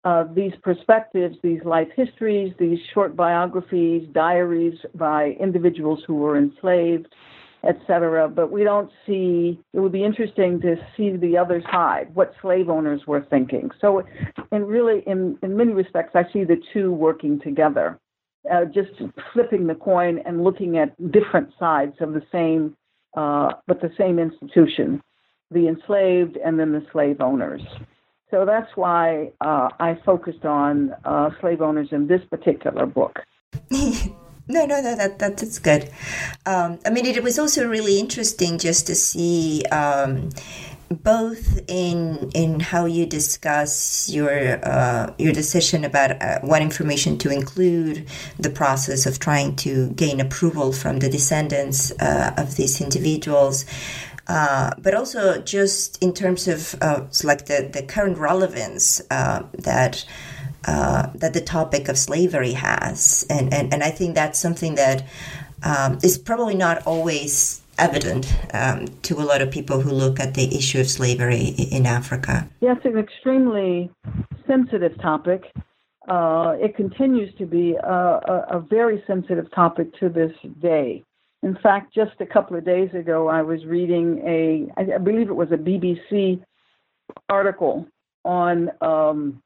uh, 0.05 0.23
these 0.33 0.53
perspectives, 0.63 1.35
these 1.43 1.63
life 1.65 1.89
histories, 1.95 2.53
these 2.57 2.79
short 2.93 3.15
biographies, 3.15 4.07
diaries 4.13 4.77
by 4.95 5.35
individuals 5.39 5.99
who 6.07 6.15
were 6.15 6.37
enslaved, 6.37 7.07
etc. 7.67 8.29
But 8.29 8.51
we 8.51 8.63
don't 8.63 8.89
see, 9.05 9.59
it 9.73 9.79
would 9.79 9.91
be 9.91 10.03
interesting 10.03 10.61
to 10.61 10.75
see 10.95 11.15
the 11.15 11.37
other 11.37 11.61
side, 11.71 12.13
what 12.15 12.33
slave 12.41 12.69
owners 12.69 13.01
were 13.05 13.25
thinking. 13.29 13.69
So, 13.81 14.03
in 14.51 14.65
really, 14.65 15.03
in, 15.05 15.37
in 15.43 15.57
many 15.57 15.73
respects, 15.73 16.15
I 16.15 16.23
see 16.31 16.45
the 16.45 16.61
two 16.73 16.93
working 16.93 17.39
together, 17.41 17.99
uh, 18.49 18.65
just 18.65 18.91
flipping 19.33 19.67
the 19.67 19.75
coin 19.75 20.19
and 20.25 20.43
looking 20.43 20.77
at 20.77 20.95
different 21.11 21.49
sides 21.59 21.95
of 21.99 22.13
the 22.13 22.23
same, 22.31 22.75
uh, 23.15 23.53
but 23.67 23.81
the 23.81 23.91
same 23.97 24.19
institution 24.19 25.01
the 25.51 25.67
enslaved 25.67 26.37
and 26.37 26.59
then 26.59 26.73
the 26.73 26.85
slave 26.91 27.21
owners. 27.21 27.61
So 28.31 28.45
that's 28.45 28.69
why 28.75 29.31
uh, 29.41 29.69
I 29.79 29.97
focused 30.05 30.45
on 30.45 30.93
uh, 31.03 31.31
slave 31.41 31.61
owners 31.61 31.87
in 31.91 32.07
this 32.07 32.21
particular 32.29 32.85
book. 32.85 33.19
No, 34.51 34.65
no, 34.65 34.81
no, 34.81 34.95
that, 34.95 35.19
that 35.19 35.37
that's 35.37 35.59
good. 35.59 35.91
Um, 36.47 36.79
I 36.83 36.89
mean, 36.89 37.05
it 37.05 37.21
was 37.21 37.37
also 37.37 37.69
really 37.69 37.99
interesting 37.99 38.57
just 38.57 38.87
to 38.87 38.95
see 38.95 39.61
um, 39.65 40.29
both 40.89 41.61
in 41.67 42.31
in 42.33 42.59
how 42.59 42.85
you 42.85 43.05
discuss 43.05 44.09
your 44.09 44.59
uh, 44.65 45.13
your 45.17 45.31
decision 45.31 45.83
about 45.83 46.21
uh, 46.21 46.39
what 46.41 46.61
information 46.61 47.17
to 47.19 47.29
include, 47.29 48.07
the 48.39 48.49
process 48.49 49.05
of 49.05 49.19
trying 49.19 49.55
to 49.57 49.89
gain 49.91 50.19
approval 50.19 50.71
from 50.71 50.99
the 50.99 51.09
descendants 51.09 51.91
uh, 51.99 52.33
of 52.37 52.55
these 52.55 52.81
individuals, 52.81 53.65
uh, 54.27 54.71
but 54.79 54.95
also 54.95 55.41
just 55.41 56.01
in 56.01 56.13
terms 56.13 56.47
of 56.47 56.75
uh, 56.81 57.05
like 57.23 57.45
the, 57.45 57.69
the 57.71 57.83
current 57.83 58.17
relevance 58.17 59.01
uh, 59.11 59.43
that 59.53 60.05
that 60.65 61.33
the 61.33 61.41
topic 61.41 61.87
of 61.87 61.97
slavery 61.97 62.53
has, 62.53 63.25
and, 63.27 63.51
and, 63.51 63.73
and 63.73 63.83
I 63.83 63.89
think 63.89 64.13
that's 64.13 64.37
something 64.37 64.75
that 64.75 65.03
um, 65.63 65.97
is 66.03 66.17
probably 66.17 66.53
not 66.53 66.85
always 66.85 67.58
evident 67.79 68.33
um, 68.53 68.87
to 69.03 69.15
a 69.15 69.25
lot 69.25 69.41
of 69.41 69.49
people 69.49 69.81
who 69.81 69.91
look 69.91 70.19
at 70.19 70.33
the 70.33 70.55
issue 70.55 70.79
of 70.79 70.89
slavery 70.89 71.55
in 71.71 71.85
Africa. 71.85 72.47
Yes, 72.61 72.77
it's 72.83 72.93
an 72.93 72.99
extremely 72.99 73.89
sensitive 74.45 74.99
topic. 75.01 75.51
Uh, 76.07 76.55
it 76.59 76.75
continues 76.75 77.33
to 77.37 77.45
be 77.45 77.75
a, 77.75 77.87
a, 77.87 78.45
a 78.51 78.59
very 78.59 79.03
sensitive 79.07 79.49
topic 79.51 79.87
to 79.99 80.09
this 80.09 80.31
day. 80.61 81.03
In 81.41 81.57
fact, 81.63 81.93
just 81.93 82.19
a 82.19 82.25
couple 82.25 82.57
of 82.57 82.65
days 82.65 82.89
ago, 82.93 83.27
I 83.27 83.41
was 83.41 83.63
reading 83.65 84.21
a, 84.27 84.67
I 84.77 84.97
believe 84.97 85.29
it 85.29 85.35
was 85.35 85.51
a 85.51 85.57
BBC 85.57 86.43
article 87.29 87.87
on 88.25 88.69
um, 88.81 89.41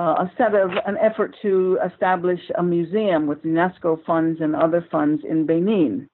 uh, 0.00 0.24
a 0.24 0.32
set 0.36 0.54
of 0.54 0.70
an 0.86 0.96
effort 0.98 1.36
to 1.42 1.78
establish 1.86 2.40
a 2.56 2.62
museum 2.62 3.26
with 3.26 3.42
UNESCO 3.44 4.04
funds 4.04 4.40
and 4.40 4.56
other 4.56 4.84
funds 4.90 5.22
in 5.28 5.46
Benin. 5.46 6.08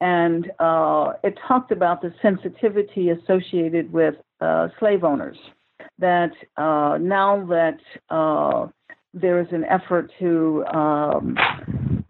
And 0.00 0.50
uh, 0.58 1.12
it 1.22 1.38
talked 1.46 1.72
about 1.72 2.00
the 2.00 2.12
sensitivity 2.22 3.10
associated 3.10 3.92
with 3.92 4.14
uh, 4.40 4.68
slave 4.78 5.04
owners. 5.04 5.36
That 5.98 6.32
uh, 6.56 6.98
now 7.00 7.44
that 7.46 7.78
uh, 8.08 8.68
there 9.12 9.40
is 9.40 9.48
an 9.50 9.64
effort 9.64 10.10
to 10.18 10.64
um, 10.72 11.36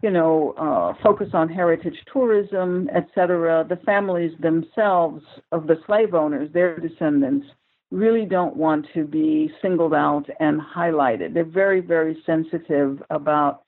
you 0.01 0.09
know, 0.09 0.53
uh, 0.57 0.93
focus 1.03 1.29
on 1.33 1.47
heritage 1.47 1.97
tourism, 2.11 2.89
etc., 2.95 3.65
the 3.67 3.75
families 3.85 4.31
themselves 4.39 5.23
of 5.51 5.67
the 5.67 5.75
slave 5.85 6.13
owners, 6.15 6.49
their 6.53 6.79
descendants, 6.79 7.45
really 7.91 8.25
don't 8.25 8.55
want 8.55 8.87
to 8.93 9.05
be 9.05 9.51
singled 9.61 9.93
out 9.93 10.25
and 10.39 10.59
highlighted. 10.59 11.33
They're 11.33 11.43
very, 11.43 11.81
very 11.81 12.17
sensitive 12.25 13.03
about 13.09 13.63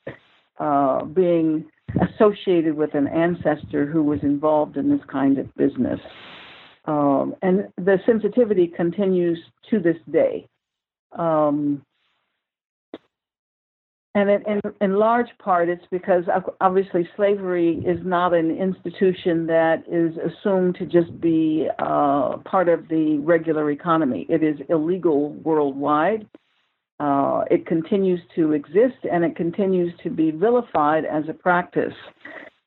uh, 0.60 1.04
being 1.06 1.66
associated 2.02 2.76
with 2.76 2.94
an 2.94 3.08
ancestor 3.08 3.86
who 3.86 4.04
was 4.04 4.20
involved 4.24 4.78
in 4.78 4.90
this 4.90 5.06
kind 5.08 5.38
of 5.38 5.54
business. 5.56 6.00
Um, 6.86 7.36
and 7.42 7.70
the 7.78 8.00
sensitivity 8.06 8.68
continues 8.68 9.40
to 9.70 9.80
this 9.80 9.98
day. 10.12 10.48
Um, 11.18 11.84
and 14.16 14.30
in, 14.30 14.42
in, 14.46 14.62
in, 14.80 14.94
large 14.94 15.30
part, 15.40 15.70
it's 15.70 15.86
because 15.90 16.26
obviously 16.62 17.10
slavery 17.16 17.82
is 17.86 18.00
not 18.04 18.34
an 18.34 18.52
institution 18.52 19.48
that 19.48 19.84
is 19.92 20.14
assumed 20.18 20.76
to 20.76 20.86
just 20.86 21.20
be 21.20 21.68
uh, 21.80 22.38
part 22.46 22.70
of 22.70 22.88
the 22.90 23.18
regular 23.24 23.72
economy. 23.72 24.28
It 24.30 24.44
is 24.44 24.58
illegal 24.70 25.32
worldwide. 25.32 26.28
Uh, 27.04 27.44
it 27.52 27.66
continues 27.66 28.22
to 28.36 28.54
exist 28.54 29.00
and 29.12 29.26
it 29.26 29.36
continues 29.36 29.92
to 30.04 30.10
be 30.10 30.32
vilified 30.32 31.04
as 31.06 31.24
a 31.28 31.34
practice. 31.34 31.94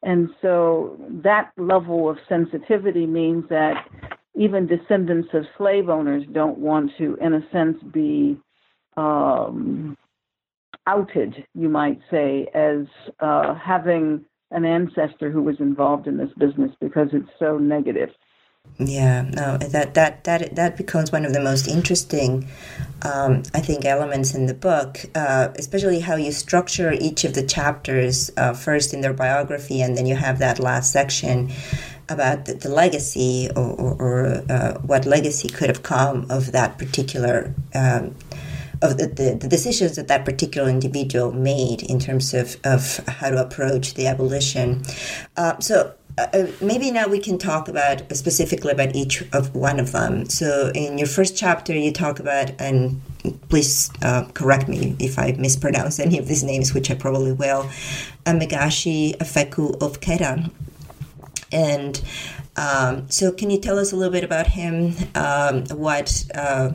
And 0.03 0.29
so 0.43 1.01
that 1.25 1.53
level 1.57 2.11
of 2.11 2.19
sensitivity 2.29 3.07
means 3.07 3.45
that 3.49 3.87
even 4.35 4.67
descendants 4.67 5.29
of 5.33 5.45
slave 5.57 5.89
owners 5.89 6.25
don't 6.33 6.59
want 6.59 6.91
to, 6.99 7.17
in 7.21 7.35
a 7.35 7.41
sense, 7.51 7.79
be. 7.93 8.39
Um, 8.97 9.97
outed, 10.87 11.45
you 11.55 11.69
might 11.69 11.99
say, 12.11 12.47
as 12.55 12.87
uh, 13.21 13.55
having 13.55 14.25
an 14.51 14.65
ancestor 14.65 15.31
who 15.31 15.43
was 15.43 15.57
involved 15.59 16.07
in 16.07 16.17
this 16.17 16.31
business 16.39 16.71
because 16.81 17.09
it's 17.13 17.29
so 17.39 17.59
negative. 17.59 18.11
Yeah, 18.79 19.23
no, 19.23 19.57
that 19.57 19.95
that 19.95 20.25
that 20.25 20.55
that 20.55 20.77
becomes 20.77 21.11
one 21.11 21.25
of 21.25 21.33
the 21.33 21.41
most 21.41 21.67
interesting, 21.67 22.47
um, 23.03 23.43
I 23.55 23.61
think, 23.61 23.87
elements 23.87 24.35
in 24.35 24.47
the 24.47 24.55
book, 24.55 24.99
uh, 25.15 25.49
especially 25.57 26.01
how 26.01 26.17
you 26.17 26.31
structure 26.31 26.93
each 26.93 27.25
of 27.25 27.33
the 27.33 27.47
chapters. 27.47 28.31
Uh, 28.37 28.53
first 28.53 28.93
in 28.93 29.01
their 29.01 29.15
biography, 29.15 29.81
and 29.81 29.97
then 29.97 30.05
you 30.05 30.15
have 30.15 30.41
that 30.41 30.59
last 30.59 30.93
section 30.93 31.51
about 32.09 32.45
the, 32.45 32.55
the 32.55 32.69
legacy 32.69 33.49
or, 33.57 33.73
or, 33.73 33.95
or 33.95 34.45
uh, 34.51 34.75
what 34.81 35.07
legacy 35.07 35.49
could 35.49 35.69
have 35.69 35.83
come 35.83 36.27
of 36.31 36.53
that 36.53 36.79
particular 36.79 37.55
um, 37.75 38.15
of 38.83 38.99
the, 38.99 39.07
the, 39.07 39.39
the, 39.41 39.49
decisions 39.49 39.97
that 39.97 40.09
that 40.09 40.25
particular 40.25 40.69
individual 40.69 41.33
made 41.33 41.83
in 41.83 41.99
terms 41.99 42.35
of, 42.35 42.57
of 42.65 42.99
how 43.09 43.31
to 43.31 43.41
approach 43.43 43.95
the 43.95 44.07
abolition. 44.07 44.83
Uh, 45.37 45.59
so 45.61 45.95
uh, 46.19 46.27
uh, 46.33 46.47
maybe 46.63 46.91
now 46.91 47.07
we 47.07 47.19
can 47.19 47.39
talk 47.39 47.69
about 47.69 48.03
specifically 48.17 48.73
about 48.73 48.95
each 48.95 49.23
of 49.33 49.55
one 49.55 49.79
of 49.79 49.93
them. 49.93 50.29
So 50.29 50.71
in 50.75 50.99
your 50.99 51.07
first 51.07 51.37
chapter, 51.37 51.75
you 51.75 51.93
talk 51.93 52.19
about 52.19 52.53
and 52.59 53.01
please 53.49 53.91
uh, 54.03 54.27
correct 54.33 54.69
me 54.69 54.97
if 54.99 55.19
I 55.19 55.33
mispronounce 55.33 55.99
any 55.99 56.19
of 56.19 56.27
these 56.27 56.43
names, 56.43 56.73
which 56.73 56.91
I 56.91 56.95
probably 56.95 57.33
will. 57.33 57.65
Amegashi 58.25 59.17
Afeku 59.19 59.83
of 59.83 60.01
Keran. 60.01 60.51
And 61.53 62.01
um, 62.57 63.11
so, 63.11 63.31
can 63.33 63.51
you 63.51 63.59
tell 63.59 63.79
us 63.79 63.93
a 63.93 63.97
little 63.97 64.13
bit 64.13 64.25
about 64.25 64.47
him? 64.47 64.95
Um, 65.15 65.65
what 65.67 66.25
uh, 66.35 66.73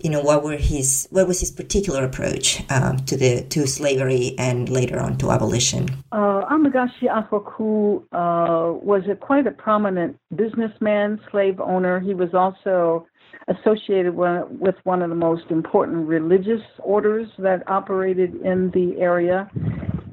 you 0.00 0.10
know, 0.10 0.20
what 0.20 0.42
were 0.42 0.56
his 0.56 1.08
what 1.10 1.26
was 1.26 1.40
his 1.40 1.50
particular 1.50 2.04
approach 2.04 2.62
um, 2.70 2.98
to 3.06 3.16
the 3.16 3.42
to 3.50 3.66
slavery 3.66 4.34
and 4.38 4.68
later 4.68 4.98
on 4.98 5.16
to 5.18 5.30
abolition? 5.30 5.88
Uh, 6.12 6.44
Amegashi 6.50 7.08
Afeku 7.08 8.02
uh, 8.12 8.72
was 8.74 9.02
a, 9.10 9.16
quite 9.16 9.46
a 9.46 9.50
prominent 9.50 10.18
businessman, 10.34 11.20
slave 11.30 11.60
owner. 11.60 12.00
He 12.00 12.14
was 12.14 12.34
also 12.34 13.06
associated 13.48 14.14
with 14.14 14.74
one 14.84 15.02
of 15.02 15.08
the 15.08 15.16
most 15.16 15.44
important 15.50 16.08
religious 16.08 16.62
orders 16.78 17.28
that 17.38 17.62
operated 17.68 18.34
in 18.42 18.70
the 18.72 19.00
area. 19.00 19.48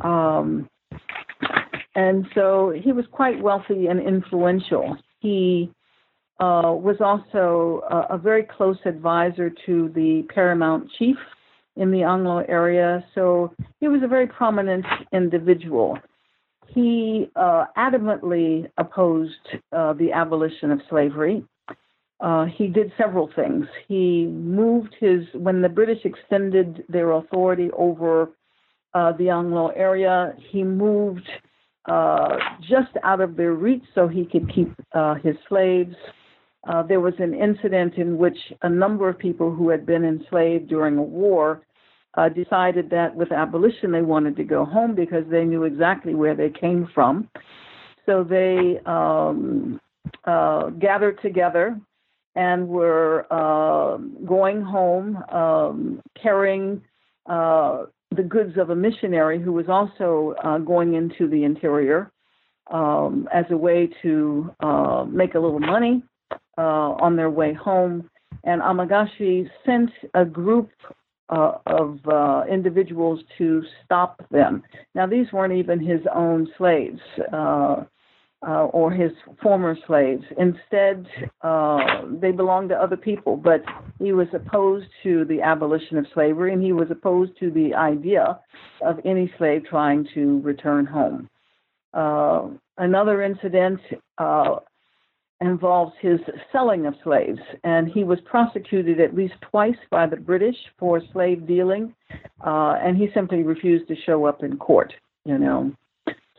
Um, 0.02 0.70
and 1.96 2.25
so 2.36 2.74
he 2.75 2.92
was 2.92 3.06
quite 3.12 3.42
wealthy 3.42 3.88
and 3.88 4.00
influential. 4.00 4.98
He 5.20 5.72
uh, 6.40 6.74
was 6.74 6.98
also 7.00 7.82
a, 7.90 8.16
a, 8.16 8.18
very 8.18 8.44
close 8.44 8.78
advisor 8.86 9.52
to 9.68 9.90
the 9.94 10.24
paramount 10.34 10.90
chief 10.98 11.16
in 11.75 11.92
the 11.92 12.00
Anlo 12.00 12.44
area, 12.50 13.06
so 13.13 13.54
he 13.80 13.88
was 13.88 14.02
a 14.04 14.08
very 14.08 14.25
prominent 14.25 14.84
individual. 15.12 15.98
He 16.68 17.30
uh, 17.36 17.66
adamantly 17.78 18.68
opposed 18.78 19.34
uh, 19.72 19.94
the 19.94 20.12
abolition 20.12 20.72
of 20.72 20.82
slavery. 20.90 21.44
Uh, 22.20 22.46
he 22.46 22.68
did 22.68 22.92
several 22.98 23.30
things. 23.36 23.68
He 23.88 24.25
moved 24.25 24.96
his, 25.00 25.25
when 25.36 25.62
the 25.62 25.70
British 25.70 26.04
extended 26.04 26.84
their 26.90 27.12
authority 27.12 27.70
over 27.78 28.32
uh, 28.96 29.12
the 29.13 29.25
Anlo 29.25 29.72
area, 29.75 30.34
he 30.52 30.63
moved 30.63 31.30
just 32.62 32.96
out 33.04 33.22
of 33.22 33.36
their 33.36 33.54
reach 33.54 33.84
so 33.94 34.08
he 34.08 34.25
could 34.25 34.52
keep 34.54 34.74
his 35.24 35.36
slaves. 35.48 35.96
Uh, 36.67 36.82
there 36.84 37.01
was 37.01 37.13
an 37.20 37.34
incident 37.34 37.96
in 37.96 38.17
which 38.17 38.38
a 38.62 38.70
number 38.70 39.10
of 39.10 39.17
people 39.17 39.53
who 39.53 39.70
had 39.70 39.86
been 39.86 40.05
enslaved 40.05 40.67
during 40.70 40.98
a 40.98 41.03
war 41.03 41.62
uh, 42.15 42.29
decided 42.29 42.89
that 42.89 43.13
with 43.15 43.32
abolition 43.32 43.91
they 43.91 44.01
wanted 44.01 44.36
to 44.36 44.43
go 44.43 44.63
home 44.65 44.96
because 44.96 45.24
they 45.29 45.43
knew 45.43 45.63
exactly 45.63 46.13
where 46.13 46.36
they 46.36 46.50
came 46.50 46.88
from. 46.93 47.27
So 48.05 48.24
they 48.24 48.79
um, 48.86 49.79
uh, 50.25 50.70
gathered 50.70 51.22
together 51.22 51.79
and 52.36 52.67
were 52.67 53.25
uh, 53.32 53.98
going 54.25 54.62
home 54.62 55.17
um, 55.32 56.01
carrying 56.22 56.82
uh, 57.25 57.86
the 58.15 58.24
goods 58.24 58.58
of 58.58 58.70
a 58.70 58.75
missionary 58.75 59.41
who 59.41 59.51
was 59.51 59.65
also 59.67 60.36
uh, 60.43 60.58
going 60.60 60.93
into 60.93 61.27
the 61.27 61.43
interior 61.43 62.12
um, 62.72 63.27
as 63.34 63.46
a 63.50 63.58
way 63.58 63.89
to 64.01 64.50
make 65.12 65.36
a 65.36 65.39
little 65.39 65.60
money 65.60 66.03
on 66.57 67.15
their 67.15 67.29
way 67.29 67.53
home. 67.53 68.10
And 68.43 68.62
Amegashi 68.62 69.50
sent 69.65 69.89
a 70.13 70.25
group 70.25 70.69
uh, 71.29 71.53
of 71.65 72.00
uh, 72.07 72.43
individuals 72.51 73.19
to 73.38 73.63
stop 73.83 74.22
them. 74.29 74.63
Now, 74.93 75.07
these 75.07 75.31
weren't 75.31 75.53
even 75.53 75.79
his 75.79 76.01
own 76.13 76.48
slaves 76.57 77.00
uh, 77.31 77.83
uh 78.45 78.65
or 78.65 78.91
his 78.91 79.12
former 79.41 79.77
slaves. 79.88 80.24
Instead, 80.38 81.07
uh, 81.41 82.01
they 82.22 82.31
belonged 82.31 82.69
to 82.69 82.75
other 82.75 82.98
people, 82.98 83.38
but 83.38 83.63
he 84.00 84.12
was 84.12 84.27
opposed 84.33 84.88
to 85.03 85.24
the 85.25 85.41
abolition 85.41 85.98
of 85.98 86.05
slavery 86.13 86.51
and 86.51 86.62
he 86.62 86.74
was 86.74 86.91
opposed 86.91 87.31
to 87.39 87.50
the 87.51 87.74
idea 87.74 88.39
of 88.81 89.00
any 89.05 89.31
slave 89.38 89.63
trying 89.69 90.05
to 90.13 90.41
return 90.41 90.86
home. 90.86 91.29
Uh, 91.93 92.48
another 92.77 93.24
incident 93.24 93.79
involves 95.47 95.93
his 96.01 96.19
selling 96.51 96.85
of 96.85 96.95
slaves, 97.03 97.39
and 97.63 97.88
he 97.88 98.03
was 98.03 98.19
prosecuted 98.25 99.00
at 99.00 99.15
least 99.15 99.33
twice 99.41 99.77
by 99.89 100.05
the 100.05 100.15
British 100.15 100.55
for 100.77 101.01
slave 101.12 101.47
dealing, 101.47 101.93
uh, 102.45 102.75
and 102.81 102.97
he 102.97 103.07
simply 103.13 103.43
refused 103.43 103.88
to 103.88 103.95
show 104.05 104.25
up 104.25 104.43
in 104.43 104.57
court. 104.57 104.93
You 105.25 105.38
know, 105.38 105.71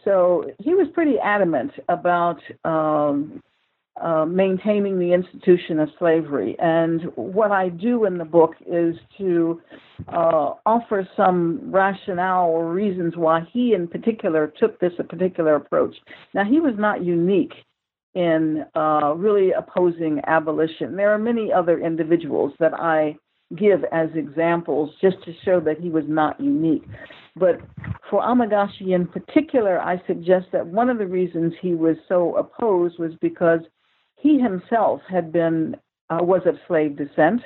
so 0.04 0.44
he 0.58 0.74
was 0.74 0.88
pretty 0.92 1.18
adamant 1.18 1.72
about 1.88 2.40
um, 2.64 3.42
uh, 4.00 4.24
maintaining 4.24 4.98
the 4.98 5.12
institution 5.12 5.78
of 5.78 5.88
slavery. 5.98 6.56
And 6.58 7.02
what 7.14 7.52
I 7.52 7.68
do 7.68 8.04
in 8.04 8.18
the 8.18 8.24
book 8.24 8.54
is 8.66 8.96
to 9.18 9.62
uh, 10.08 10.54
offer 10.66 11.08
some 11.16 11.60
rationale 11.70 12.48
or 12.48 12.72
reasons 12.72 13.16
why 13.16 13.46
he, 13.52 13.72
in 13.72 13.86
particular, 13.86 14.52
took 14.58 14.80
this 14.80 14.92
particular 15.08 15.54
approach. 15.54 15.94
Now, 16.34 16.44
he 16.44 16.60
was 16.60 16.74
not 16.76 17.04
unique 17.04 17.54
in 18.14 18.64
uh, 18.76 19.14
really 19.16 19.52
opposing 19.52 20.20
abolition. 20.26 20.96
There 20.96 21.12
are 21.12 21.18
many 21.18 21.52
other 21.52 21.80
individuals 21.80 22.52
that 22.60 22.74
I 22.74 23.16
give 23.56 23.84
as 23.92 24.08
examples 24.14 24.90
just 25.00 25.16
to 25.24 25.32
show 25.44 25.60
that 25.60 25.78
he 25.80 25.90
was 25.90 26.04
not 26.06 26.40
unique. 26.40 26.84
But 27.36 27.60
for 28.08 28.22
Amegashi 28.22 28.94
in 28.94 29.06
particular, 29.06 29.80
I 29.80 30.00
suggest 30.06 30.46
that 30.52 30.66
one 30.66 30.88
of 30.88 30.98
the 30.98 31.06
reasons 31.06 31.52
he 31.60 31.74
was 31.74 31.96
so 32.08 32.36
opposed 32.36 32.98
was 32.98 33.12
because 33.20 33.60
he 34.16 34.38
himself 34.38 35.00
had 35.08 35.32
been 35.32 35.76
uh, 36.10 36.18
was 36.20 36.42
of 36.46 36.56
slave 36.68 36.96
descent, 36.96 37.40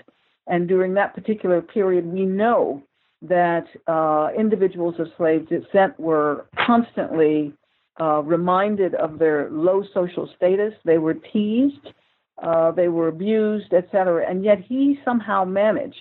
and 0.46 0.68
during 0.68 0.94
that 0.94 1.14
particular 1.14 1.62
period, 1.62 2.06
we 2.06 2.24
know 2.24 2.82
that 3.22 3.64
uh, 3.86 4.28
individuals 4.38 4.94
of 4.98 5.08
slave 5.16 5.48
descent 5.48 5.98
were 5.98 6.46
constantly 6.66 7.52
uh, 8.00 8.22
reminded 8.22 8.94
of 8.94 9.18
their 9.18 9.50
low 9.50 9.82
social 9.94 10.28
status. 10.36 10.74
They 10.84 10.98
were 10.98 11.14
teased, 11.14 11.88
uh, 12.42 12.70
they 12.72 12.88
were 12.88 13.08
abused, 13.08 13.72
etc. 13.72 14.24
And 14.28 14.44
yet 14.44 14.58
he 14.60 14.98
somehow 15.04 15.44
managed 15.44 15.96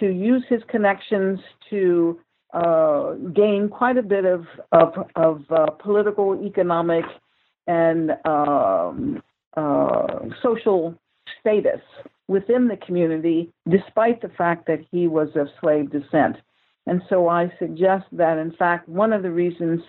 to 0.00 0.06
use 0.06 0.44
his 0.48 0.62
connections 0.68 1.40
to 1.70 2.18
uh, 2.54 3.14
gain 3.34 3.68
quite 3.68 3.98
a 3.98 4.02
bit 4.02 4.24
of 4.24 4.46
of, 4.72 4.94
of 5.16 5.42
uh, 5.50 5.66
political, 5.72 6.42
economic, 6.44 7.04
and 7.66 8.12
um, 8.24 9.22
uh, 9.56 10.20
social 10.42 10.94
status 11.40 11.80
within 12.28 12.68
the 12.68 12.76
community, 12.76 13.50
despite 13.68 14.20
the 14.20 14.28
fact 14.30 14.66
that 14.66 14.80
he 14.90 15.08
was 15.08 15.28
of 15.34 15.48
slave 15.60 15.90
descent. 15.90 16.36
And 16.86 17.02
so 17.08 17.28
I 17.28 17.52
suggest 17.58 18.06
that, 18.12 18.38
in 18.38 18.52
fact, 18.52 18.88
one 18.88 19.12
of 19.12 19.22
the 19.22 19.30
reasons 19.30 19.80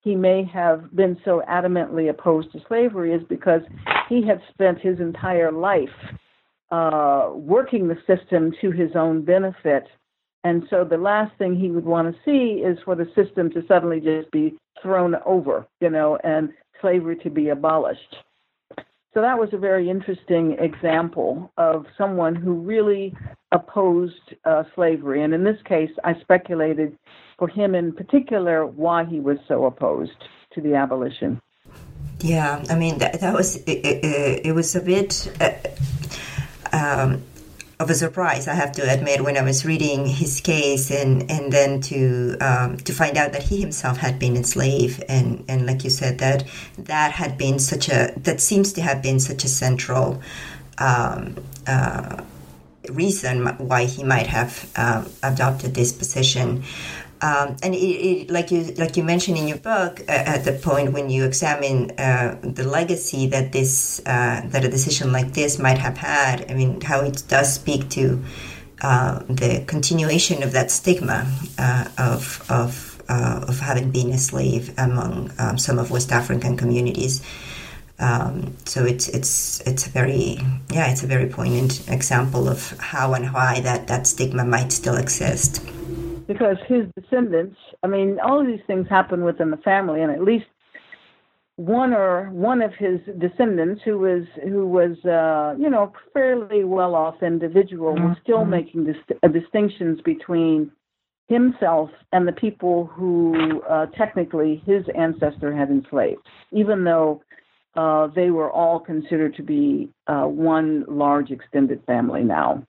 he 0.00 0.14
may 0.14 0.44
have 0.44 0.94
been 0.94 1.18
so 1.24 1.42
adamantly 1.48 2.10
opposed 2.10 2.52
to 2.52 2.60
slavery 2.68 3.12
is 3.12 3.22
because 3.28 3.62
he 4.08 4.26
had 4.26 4.40
spent 4.52 4.78
his 4.80 5.00
entire 5.00 5.52
life 5.52 5.88
uh, 6.70 7.30
working 7.34 7.88
the 7.88 7.96
system 8.06 8.52
to 8.60 8.70
his 8.70 8.90
own 8.94 9.24
benefit. 9.24 9.84
And 10.44 10.62
so 10.70 10.84
the 10.84 10.96
last 10.96 11.36
thing 11.38 11.56
he 11.56 11.70
would 11.70 11.84
want 11.84 12.14
to 12.14 12.20
see 12.24 12.62
is 12.62 12.78
for 12.84 12.94
the 12.94 13.10
system 13.14 13.50
to 13.50 13.62
suddenly 13.66 14.00
just 14.00 14.30
be 14.30 14.56
thrown 14.82 15.16
over, 15.26 15.66
you 15.80 15.90
know, 15.90 16.18
and 16.22 16.50
slavery 16.80 17.16
to 17.16 17.30
be 17.30 17.48
abolished. 17.48 18.16
So 19.14 19.22
that 19.22 19.38
was 19.38 19.48
a 19.52 19.58
very 19.58 19.90
interesting 19.90 20.56
example 20.60 21.50
of 21.56 21.86
someone 21.96 22.36
who 22.36 22.54
really 22.54 23.14
opposed 23.52 24.34
uh, 24.44 24.64
slavery. 24.74 25.24
And 25.24 25.34
in 25.34 25.42
this 25.42 25.60
case, 25.64 25.90
I 26.04 26.14
speculated 26.20 26.96
for 27.38 27.48
him 27.48 27.74
in 27.74 27.92
particular 27.92 28.66
why 28.66 29.04
he 29.04 29.20
was 29.20 29.38
so 29.46 29.64
opposed 29.64 30.24
to 30.52 30.60
the 30.60 30.74
abolition. 30.74 31.40
Yeah, 32.20 32.64
I 32.68 32.74
mean 32.74 32.98
that, 32.98 33.20
that 33.20 33.32
was 33.32 33.56
it, 33.56 33.78
it, 33.86 34.46
it 34.46 34.52
was 34.52 34.74
a 34.74 34.80
bit 34.80 35.32
uh, 35.40 35.52
um, 36.76 37.22
of 37.80 37.90
a 37.90 37.94
surprise, 37.94 38.48
I 38.48 38.54
have 38.54 38.72
to 38.72 38.92
admit, 38.92 39.22
when 39.22 39.36
I 39.36 39.42
was 39.42 39.64
reading 39.64 40.06
his 40.06 40.40
case, 40.40 40.90
and 40.90 41.30
and 41.30 41.52
then 41.52 41.80
to 41.82 42.36
um, 42.40 42.76
to 42.78 42.92
find 42.92 43.16
out 43.16 43.32
that 43.32 43.44
he 43.44 43.60
himself 43.60 43.98
had 43.98 44.18
been 44.18 44.36
enslaved, 44.36 45.04
and 45.08 45.44
and 45.48 45.64
like 45.64 45.84
you 45.84 45.90
said, 45.90 46.18
that 46.18 46.44
that 46.76 47.12
had 47.12 47.38
been 47.38 47.60
such 47.60 47.88
a 47.88 48.12
that 48.16 48.40
seems 48.40 48.72
to 48.72 48.82
have 48.82 49.00
been 49.02 49.20
such 49.20 49.44
a 49.44 49.48
central. 49.48 50.20
Um, 50.78 51.36
uh, 51.66 52.22
reason 52.88 53.46
why 53.58 53.84
he 53.84 54.02
might 54.02 54.26
have 54.26 54.72
uh, 54.74 55.04
adopted 55.22 55.74
this 55.74 55.92
position. 55.92 56.64
Um, 57.20 57.56
and 57.62 57.74
it, 57.74 57.78
it, 57.78 58.30
like 58.30 58.50
you 58.52 58.74
like 58.76 58.96
you 58.96 59.02
mentioned 59.02 59.38
in 59.38 59.48
your 59.48 59.58
book, 59.58 60.00
uh, 60.08 60.12
at 60.12 60.44
the 60.44 60.52
point 60.52 60.92
when 60.92 61.10
you 61.10 61.24
examine 61.24 61.90
uh, 61.98 62.38
the 62.42 62.64
legacy 62.64 63.26
that 63.28 63.50
this 63.52 64.00
uh, 64.06 64.42
that 64.46 64.64
a 64.64 64.68
decision 64.68 65.10
like 65.12 65.32
this 65.32 65.58
might 65.58 65.78
have 65.78 65.96
had, 65.98 66.48
I 66.50 66.54
mean, 66.54 66.80
how 66.80 67.00
it 67.00 67.24
does 67.26 67.52
speak 67.52 67.88
to 67.90 68.22
uh, 68.82 69.20
the 69.28 69.64
continuation 69.66 70.42
of 70.44 70.52
that 70.52 70.70
stigma 70.70 71.26
uh, 71.58 71.88
of 71.98 72.44
of 72.48 73.02
uh, 73.08 73.44
of 73.48 73.58
having 73.58 73.90
been 73.90 74.10
a 74.10 74.18
slave 74.18 74.72
among 74.78 75.32
um, 75.38 75.58
some 75.58 75.78
of 75.78 75.90
West 75.90 76.12
African 76.12 76.56
communities. 76.56 77.22
Um, 77.98 78.56
so 78.64 78.84
it's 78.84 79.08
it's 79.08 79.60
it's 79.62 79.88
a 79.88 79.90
very 79.90 80.38
yeah 80.70 80.88
it's 80.92 81.02
a 81.02 81.08
very 81.08 81.26
poignant 81.26 81.88
example 81.88 82.48
of 82.48 82.78
how 82.78 83.14
and 83.14 83.32
why 83.32 83.58
that 83.62 83.88
that 83.88 84.06
stigma 84.06 84.44
might 84.44 84.70
still 84.70 84.96
exist 84.96 85.60
because 86.28 86.58
his 86.68 86.84
descendants, 86.94 87.56
I 87.82 87.88
mean, 87.88 88.18
all 88.22 88.40
of 88.40 88.46
these 88.46 88.60
things 88.66 88.86
happen 88.88 89.24
within 89.24 89.50
the 89.50 89.56
family, 89.56 90.02
and 90.02 90.12
at 90.12 90.22
least 90.22 90.44
one 91.56 91.92
or 91.92 92.30
one 92.30 92.62
of 92.62 92.72
his 92.74 93.00
descendants, 93.18 93.80
who 93.84 93.98
was 93.98 94.24
who 94.44 94.68
was 94.68 94.96
uh, 95.04 95.60
you 95.60 95.68
know 95.68 95.92
fairly 96.12 96.62
well 96.62 96.94
off 96.94 97.22
individual, 97.22 97.94
was 97.94 98.16
still 98.22 98.42
mm-hmm. 98.42 98.50
making 98.50 98.84
dis- 98.84 99.16
uh, 99.24 99.28
distinctions 99.28 100.00
between 100.04 100.70
himself 101.28 101.90
and 102.12 102.28
the 102.28 102.32
people 102.32 102.86
who 102.86 103.60
uh, 103.68 103.86
technically 103.96 104.62
his 104.66 104.84
ancestor 104.96 105.54
had 105.54 105.70
enslaved, 105.70 106.20
even 106.52 106.84
though 106.84 107.22
uh, 107.74 108.06
they 108.14 108.30
were 108.30 108.50
all 108.50 108.78
considered 108.78 109.34
to 109.34 109.42
be 109.42 109.88
uh, 110.06 110.24
one 110.24 110.84
large 110.88 111.30
extended 111.30 111.82
family 111.86 112.22
now. 112.22 112.62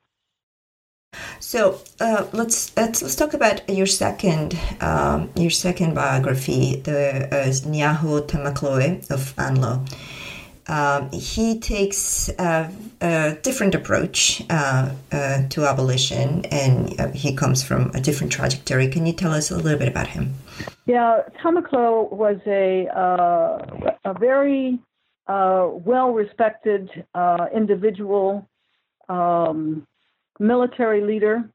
So 1.39 1.82
uh, 1.99 2.28
let's, 2.34 2.75
let's 2.75 3.02
let's 3.02 3.15
talk 3.15 3.34
about 3.34 3.67
your 3.69 3.86
second 3.86 4.58
um, 4.82 5.30
your 5.36 5.49
second 5.49 5.95
biography, 5.95 6.78
the 6.78 7.28
uh, 7.32 7.47
Nyaho 7.67 8.28
Tamakloe 8.28 9.10
of 9.10 9.36
Anlo. 9.38 9.88
Um, 10.67 11.10
he 11.12 11.60
takes 11.60 12.30
a, 12.38 12.71
a 13.02 13.36
different 13.41 13.73
approach 13.73 14.43
uh, 14.52 14.91
uh, 15.12 15.47
to 15.49 15.65
abolition, 15.65 16.45
and 16.52 16.99
uh, 16.99 17.08
he 17.12 17.34
comes 17.36 17.63
from 17.63 17.89
a 17.95 17.99
different 17.99 18.32
trajectory. 18.32 18.88
Can 18.88 19.08
you 19.08 19.13
tell 19.13 19.32
us 19.32 19.49
a 19.49 19.58
little 19.58 19.80
bit 19.80 19.88
about 19.88 20.08
him? 20.08 20.36
Yeah, 20.86 21.23
Tamakloe 21.41 22.12
was 22.12 22.38
a 22.45 22.88
uh, 22.95 23.89
a 24.06 24.13
very 24.19 24.78
uh, 25.28 25.69
well-respected 25.71 27.06
uh, 27.15 27.47
individual, 27.54 28.47
um, 29.08 29.88
military 30.39 31.02
leader. 31.02 31.49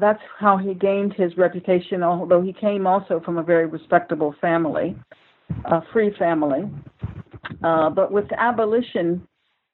that's 0.00 0.22
how 0.38 0.56
he 0.56 0.74
gained 0.74 1.12
his 1.14 1.36
reputation. 1.36 2.02
Although 2.02 2.42
he 2.42 2.52
came 2.52 2.86
also 2.86 3.20
from 3.24 3.38
a 3.38 3.42
very 3.42 3.66
respectable 3.66 4.34
family, 4.40 4.96
a 5.64 5.82
free 5.92 6.14
family. 6.18 6.68
Uh, 7.62 7.90
but 7.90 8.10
with 8.10 8.30
abolition, 8.32 9.26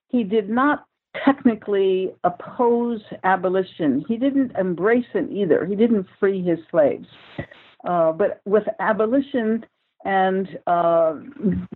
he 0.09 0.25
did 0.25 0.49
not 0.49 0.87
technically 1.25 2.13
oppose 2.25 3.01
abolition. 3.25 4.05
He 4.07 4.17
didn't 4.17 4.53
embrace 4.57 5.07
it 5.15 5.31
either. 5.31 5.67
He 5.67 5.75
didn't 5.75 6.07
free 6.19 6.43
his 6.43 6.59
slaves. 6.71 7.07
Uh, 7.85 8.13
but 8.13 8.41
with 8.45 8.65
abolition 8.79 9.65
and 10.05 10.59
uh, 10.67 11.15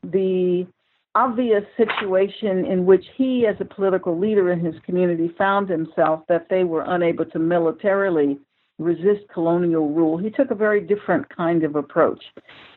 the 0.02 0.66
obvious 1.14 1.64
situation 1.76 2.64
in 2.64 2.84
which 2.84 3.04
he, 3.16 3.46
as 3.46 3.56
a 3.60 3.64
political 3.64 4.18
leader 4.18 4.50
in 4.50 4.60
his 4.60 4.74
community, 4.84 5.32
found 5.38 5.68
himself 5.68 6.20
that 6.28 6.48
they 6.50 6.64
were 6.64 6.84
unable 6.86 7.24
to 7.26 7.38
militarily 7.38 8.38
resist 8.78 9.22
colonial 9.32 9.90
rule, 9.90 10.18
he 10.18 10.30
took 10.30 10.50
a 10.50 10.54
very 10.54 10.80
different 10.80 11.28
kind 11.34 11.62
of 11.62 11.76
approach 11.76 12.22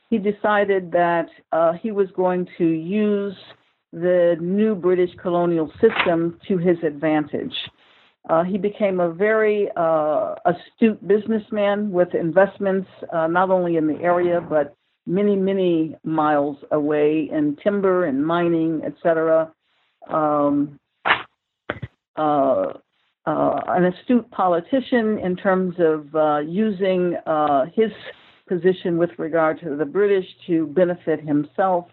he 0.09 0.17
decided 0.17 0.91
that 0.91 1.27
uh, 1.51 1.73
he 1.73 1.91
was 1.91 2.07
going 2.15 2.47
to 2.57 2.65
use 2.65 3.35
the 3.91 4.37
new 4.39 4.75
British 4.75 5.09
colonial 5.21 5.71
system 5.81 6.39
to 6.47 6.57
his 6.57 6.77
advantage. 6.83 7.53
Uh, 8.29 8.43
he 8.43 8.57
became 8.57 8.99
a 8.99 9.11
very 9.11 9.69
uh, 9.77 10.35
astute 10.45 11.05
businessman 11.07 11.91
with 11.91 12.13
investments 12.13 12.89
uh, 13.13 13.27
not 13.27 13.49
only 13.49 13.77
in 13.77 13.87
the 13.87 13.99
area 14.01 14.41
but 14.41 14.75
many, 15.07 15.35
many 15.35 15.95
miles 16.03 16.57
away 16.71 17.29
in 17.31 17.57
timber 17.63 18.05
and 18.05 18.25
mining, 18.25 18.81
etc. 18.85 19.51
Um, 20.09 20.79
uh, 22.15 22.73
uh, 23.25 23.59
an 23.67 23.85
astute 23.85 24.29
politician 24.31 25.17
in 25.19 25.35
terms 25.35 25.75
of 25.79 26.47
using 26.47 27.15
his 27.73 27.91
position 28.47 28.97
with 28.97 29.09
regard 29.17 29.59
to 29.61 29.75
the 29.75 29.85
British 29.85 30.25
to 30.47 30.67
benefit 30.67 31.19
himself. 31.21 31.87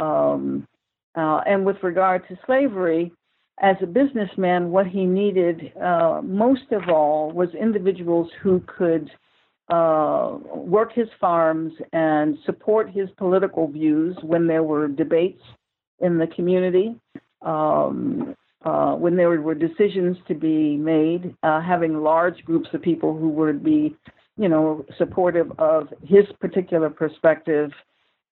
Um, 0.00 0.66
uh, 1.14 1.40
and 1.46 1.64
with 1.64 1.76
regard 1.82 2.26
to 2.28 2.38
slavery, 2.46 3.12
as 3.60 3.76
a 3.82 3.86
businessman, 3.86 4.70
what 4.70 4.86
he 4.86 5.04
needed 5.04 5.72
uh, 5.80 6.20
most 6.22 6.70
of 6.72 6.88
all 6.90 7.32
was 7.32 7.48
individuals 7.58 8.30
who 8.42 8.62
could 8.66 9.10
uh, 9.68 10.38
work 10.54 10.92
his 10.92 11.08
farms 11.20 11.72
and 11.92 12.38
support 12.44 12.90
his 12.90 13.08
political 13.16 13.66
views 13.68 14.16
when 14.22 14.46
there 14.46 14.62
were 14.62 14.88
debates 14.88 15.42
in 16.00 16.18
the 16.18 16.26
community, 16.28 16.94
um, 17.42 18.34
uh, 18.64 18.94
when 18.94 19.16
there 19.16 19.30
were 19.40 19.54
decisions 19.54 20.16
to 20.28 20.34
be 20.34 20.76
made, 20.76 21.34
uh, 21.42 21.60
having 21.60 22.02
large 22.02 22.44
groups 22.44 22.68
of 22.72 22.82
people 22.82 23.16
who 23.16 23.28
would 23.28 23.64
be 23.64 23.96
you 24.36 24.48
know, 24.48 24.84
supportive 24.98 25.50
of 25.58 25.88
his 26.04 26.24
particular 26.40 26.90
perspective, 26.90 27.70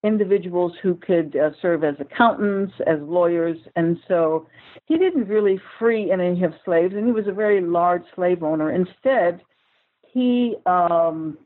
individuals 0.02 0.72
who 0.82 0.94
could 0.96 1.34
uh, 1.36 1.50
serve 1.62 1.82
as 1.82 1.94
accountants, 1.98 2.74
as 2.86 2.98
lawyers, 3.00 3.56
and 3.74 3.98
so 4.06 4.46
he 4.84 4.98
didn't 4.98 5.26
really 5.26 5.58
free 5.78 6.10
any 6.10 6.30
of 6.30 6.52
his 6.52 6.60
slaves, 6.64 6.94
and 6.94 7.06
he 7.06 7.12
was 7.12 7.26
a 7.26 7.32
very 7.32 7.62
large 7.62 8.02
slave 8.14 8.42
owner. 8.42 8.70
Instead, 8.70 9.40
he 10.14 10.56
um, 10.64 11.36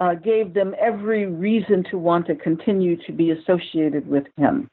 uh, 0.00 0.14
gave 0.14 0.54
them 0.54 0.74
every 0.80 1.26
reason 1.26 1.84
to 1.90 1.98
want 1.98 2.26
to 2.26 2.34
continue 2.34 2.96
to 3.06 3.12
be 3.12 3.30
associated 3.30 4.08
with 4.08 4.24
him. 4.36 4.68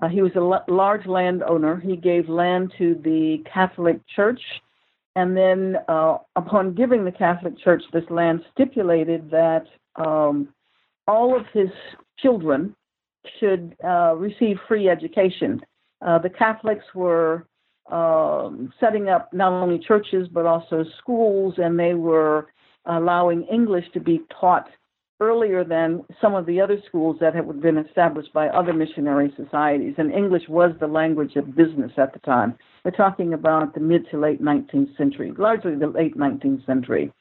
Uh, 0.00 0.08
he 0.08 0.22
was 0.22 0.32
a 0.36 0.38
l- 0.38 0.64
large 0.68 1.06
landowner. 1.06 1.78
He 1.78 1.96
gave 1.96 2.28
land 2.28 2.72
to 2.78 2.94
the 3.04 3.44
Catholic 3.52 4.00
Church 4.14 4.40
and 5.16 5.36
then, 5.36 5.76
uh, 5.88 6.18
upon 6.36 6.74
giving 6.74 7.04
the 7.04 7.12
Catholic 7.12 7.58
Church 7.58 7.82
this 7.92 8.04
land, 8.10 8.42
stipulated 8.52 9.30
that 9.30 9.64
um, 9.96 10.48
all 11.08 11.36
of 11.36 11.44
his 11.52 11.68
children 12.18 12.74
should 13.38 13.74
uh, 13.84 14.14
receive 14.16 14.56
free 14.68 14.88
education. 14.88 15.60
Uh, 16.00 16.18
the 16.18 16.30
Catholics 16.30 16.84
were 16.94 17.46
um, 17.90 18.72
setting 18.78 19.08
up 19.08 19.32
not 19.32 19.52
only 19.52 19.78
churches 19.78 20.28
but 20.32 20.46
also 20.46 20.84
schools, 20.98 21.54
and 21.58 21.78
they 21.78 21.94
were 21.94 22.46
allowing 22.86 23.44
English 23.44 23.84
to 23.92 24.00
be 24.00 24.20
taught 24.40 24.68
earlier 25.20 25.64
than 25.64 26.02
some 26.20 26.34
of 26.34 26.46
the 26.46 26.60
other 26.60 26.78
schools 26.88 27.16
that 27.20 27.34
had 27.34 27.60
been 27.60 27.76
established 27.76 28.32
by 28.32 28.48
other 28.48 28.72
missionary 28.72 29.32
societies. 29.36 29.94
And 29.98 30.12
English 30.12 30.44
was 30.48 30.72
the 30.80 30.86
language 30.86 31.36
of 31.36 31.54
business 31.54 31.92
at 31.98 32.12
the 32.14 32.18
time. 32.20 32.56
We're 32.84 32.92
talking 32.92 33.34
about 33.34 33.74
the 33.74 33.80
mid 33.80 34.08
to 34.10 34.18
late 34.18 34.42
19th 34.42 34.96
century, 34.96 35.32
largely 35.36 35.74
the 35.74 35.88
late 35.88 36.16
19th 36.16 36.64
century. 36.64 37.12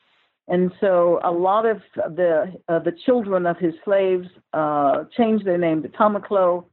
And 0.47 0.71
so 0.79 1.19
a 1.23 1.31
lot 1.31 1.65
of 1.67 1.81
the 1.95 2.51
uh, 2.67 2.79
the 2.79 2.93
children 3.05 3.45
of 3.45 3.57
his 3.57 3.73
slaves 3.85 4.27
uh, 4.53 5.03
changed 5.15 5.45
their 5.45 5.59
name 5.59 5.83
to 5.83 5.89
Tamakloe 5.89 6.65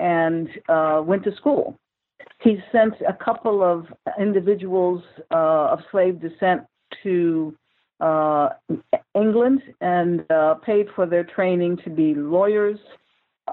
and 0.00 0.48
uh, 0.68 1.02
went 1.04 1.22
to 1.24 1.36
school. 1.36 1.78
He 2.40 2.56
sent 2.72 2.94
a 3.06 3.12
couple 3.12 3.62
of 3.62 3.86
individuals 4.18 5.02
uh, 5.30 5.68
of 5.72 5.80
slave 5.92 6.20
descent 6.20 6.62
to 7.02 7.54
England 9.14 9.62
and 9.80 10.24
uh, 10.30 10.54
paid 10.54 10.86
for 10.94 11.06
their 11.06 11.24
training 11.24 11.78
to 11.84 11.90
be 11.90 12.14
lawyers. 12.14 12.78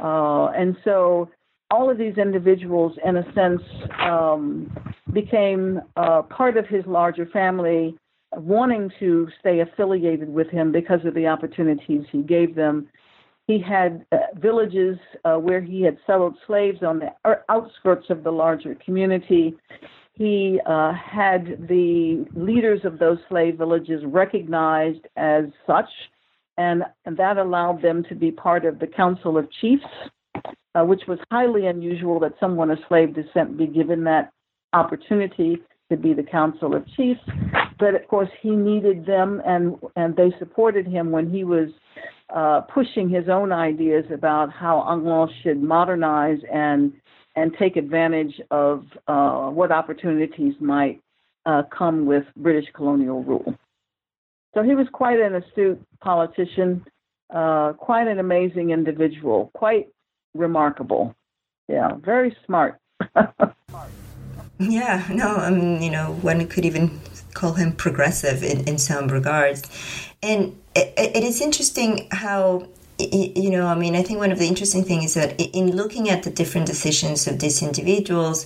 Uh, 0.01 0.47
and 0.47 0.77
so 0.83 1.29
all 1.71 1.89
of 1.89 1.97
these 1.97 2.17
individuals, 2.17 2.93
in 3.03 3.17
a 3.17 3.33
sense, 3.33 3.61
um, 3.99 4.71
became 5.13 5.81
uh, 5.97 6.21
part 6.23 6.57
of 6.57 6.67
his 6.67 6.85
larger 6.85 7.25
family, 7.25 7.97
wanting 8.35 8.91
to 8.99 9.27
stay 9.39 9.59
affiliated 9.59 10.29
with 10.29 10.49
him 10.49 10.71
because 10.71 10.99
of 11.05 11.13
the 11.13 11.27
opportunities 11.27 12.03
he 12.11 12.21
gave 12.21 12.55
them. 12.55 12.87
He 13.47 13.59
had 13.59 14.05
uh, 14.11 14.17
villages 14.35 14.97
uh, 15.23 15.35
where 15.35 15.61
he 15.61 15.81
had 15.81 15.97
settled 16.05 16.37
slaves 16.45 16.83
on 16.83 16.99
the 16.99 17.13
outskirts 17.49 18.09
of 18.09 18.23
the 18.23 18.31
larger 18.31 18.75
community 18.75 19.55
he 20.17 20.59
uh, 20.65 20.93
had 20.93 21.67
the 21.67 22.25
leaders 22.35 22.81
of 22.83 22.97
those 22.97 23.19
slave 23.29 23.57
villages 23.57 24.03
recognized 24.05 25.07
as 25.15 25.45
such, 25.67 25.89
and, 26.57 26.83
and 27.05 27.15
that 27.17 27.37
allowed 27.37 27.83
them 27.83 28.03
to 28.09 28.15
be 28.15 28.31
part 28.31 28.65
of 28.65 28.79
the 28.79 28.87
Council 28.87 29.37
of 29.37 29.47
Chiefs, 29.61 29.85
uh, 30.73 30.83
which 30.83 31.01
was 31.07 31.19
highly 31.31 31.67
unusual 31.67 32.19
that 32.19 32.33
someone 32.39 32.71
of 32.71 32.79
slave 32.87 33.13
descent 33.13 33.57
be 33.57 33.67
given 33.67 34.03
that 34.05 34.31
opportunity 34.73 35.57
to 35.91 35.97
be 35.97 36.13
the 36.13 36.23
Council 36.23 36.75
of 36.75 36.85
Chiefs. 36.95 37.21
But 37.79 37.93
of 37.93 38.07
course, 38.07 38.29
he 38.41 38.49
needed 38.49 39.05
them, 39.05 39.41
and 39.45 39.75
and 39.95 40.15
they 40.15 40.33
supported 40.39 40.87
him 40.87 41.11
when 41.11 41.29
he 41.29 41.43
was 41.43 41.69
uh, 42.35 42.61
pushing 42.61 43.07
his 43.07 43.29
own 43.29 43.51
ideas 43.51 44.05
about 44.11 44.51
how 44.51 44.83
Anlo 44.89 45.29
should 45.43 45.61
modernize 45.61 46.39
and 46.51 46.91
and 47.37 47.55
take 47.57 47.77
advantage 47.77 48.41
of 48.49 48.83
uh, 49.07 49.47
what 49.49 49.71
opportunities 49.71 50.55
might 50.59 50.99
uh, 51.45 51.61
come 51.75 52.07
with 52.07 52.23
British 52.35 52.65
colonial 52.73 53.23
rule. 53.23 53.55
So 54.55 54.63
he 54.63 54.73
was 54.73 54.87
quite 54.91 55.19
an 55.19 55.35
astute 55.35 55.79
politician, 56.01 56.83
uh, 57.33 57.73
quite 57.73 58.07
an 58.07 58.17
amazing 58.17 58.71
individual, 58.71 59.51
quite 59.53 59.87
remarkable. 60.33 61.15
Yeah, 61.69 61.97
very 62.03 62.35
smart. 62.45 62.79
yeah, 64.57 65.05
no, 65.11 65.35
I 65.35 65.51
mean, 65.51 65.83
you 65.83 65.91
know, 65.91 66.17
one 66.23 66.47
could 66.47 66.65
even 66.65 66.99
call 67.35 67.53
him 67.53 67.71
progressive 67.73 68.41
in, 68.41 68.67
in 68.67 68.79
some 68.79 69.09
regards. 69.09 69.61
And 70.23 70.59
it, 70.75 70.91
it 70.97 71.23
is 71.23 71.39
interesting 71.39 72.07
how 72.11 72.67
you 72.99 73.49
know, 73.49 73.67
I 73.67 73.75
mean, 73.75 73.95
I 73.95 74.03
think 74.03 74.19
one 74.19 74.31
of 74.31 74.39
the 74.39 74.47
interesting 74.47 74.83
things 74.83 75.05
is 75.05 75.13
that 75.15 75.39
in 75.39 75.75
looking 75.75 76.09
at 76.09 76.23
the 76.23 76.29
different 76.29 76.67
decisions 76.67 77.27
of 77.27 77.39
these 77.39 77.61
individuals, 77.61 78.45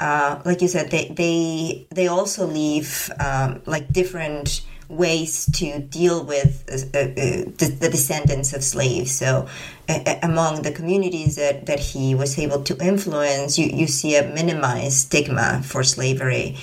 uh, 0.00 0.40
like 0.44 0.62
you 0.62 0.68
said, 0.68 0.90
they 0.90 1.08
they 1.08 1.86
they 1.90 2.06
also 2.06 2.46
leave 2.46 3.10
um, 3.18 3.60
like 3.66 3.92
different 3.92 4.62
ways 4.88 5.46
to 5.52 5.80
deal 5.80 6.24
with 6.24 6.64
uh, 6.70 6.98
uh, 6.98 7.04
the, 7.58 7.76
the, 7.78 7.90
descendants 7.90 8.54
of 8.54 8.64
slaves. 8.64 9.12
So, 9.12 9.46
uh, 9.88 10.14
among 10.22 10.62
the 10.62 10.72
communities 10.72 11.36
that, 11.36 11.66
that 11.66 11.78
he 11.78 12.14
was 12.14 12.38
able 12.38 12.62
to 12.62 12.76
influence, 12.78 13.58
you, 13.58 13.66
you 13.66 13.86
see 13.86 14.16
a 14.16 14.26
minimized 14.26 14.96
stigma 14.96 15.62
for 15.62 15.82
slavery. 15.82 16.56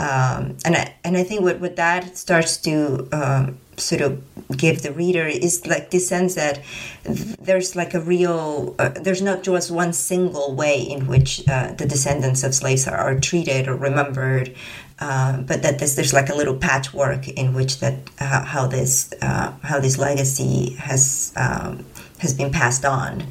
Um, 0.00 0.56
and, 0.64 0.76
I, 0.76 0.94
and 1.04 1.16
I 1.18 1.24
think 1.24 1.42
what, 1.42 1.60
what 1.60 1.76
that 1.76 2.16
starts 2.16 2.56
to 2.58 3.06
um, 3.12 3.58
sort 3.76 4.00
of 4.00 4.22
give 4.56 4.80
the 4.80 4.92
reader 4.92 5.26
is 5.26 5.66
like 5.66 5.90
this 5.90 6.08
sense 6.08 6.36
that 6.36 6.62
there's 7.04 7.76
like 7.76 7.92
a 7.92 8.00
real 8.00 8.74
uh, 8.78 8.88
there's 8.88 9.20
not 9.20 9.42
just 9.42 9.70
one 9.70 9.92
single 9.92 10.54
way 10.54 10.80
in 10.80 11.06
which 11.06 11.46
uh, 11.48 11.72
the 11.74 11.86
descendants 11.86 12.42
of 12.42 12.54
slaves 12.54 12.88
are, 12.88 12.96
are 12.96 13.20
treated 13.20 13.68
or 13.68 13.76
remembered 13.76 14.56
uh, 15.00 15.38
but 15.42 15.62
that 15.62 15.78
there's, 15.78 15.96
there's 15.96 16.12
like 16.12 16.28
a 16.28 16.34
little 16.34 16.56
patchwork 16.56 17.28
in 17.28 17.54
which 17.54 17.80
that 17.80 17.94
uh, 18.20 18.44
how 18.44 18.66
this 18.66 19.12
uh, 19.22 19.52
how 19.62 19.80
this 19.80 19.98
legacy 19.98 20.70
has 20.74 21.32
um, 21.36 21.84
has 22.18 22.34
been 22.34 22.50
passed 22.50 22.84
on 22.84 23.24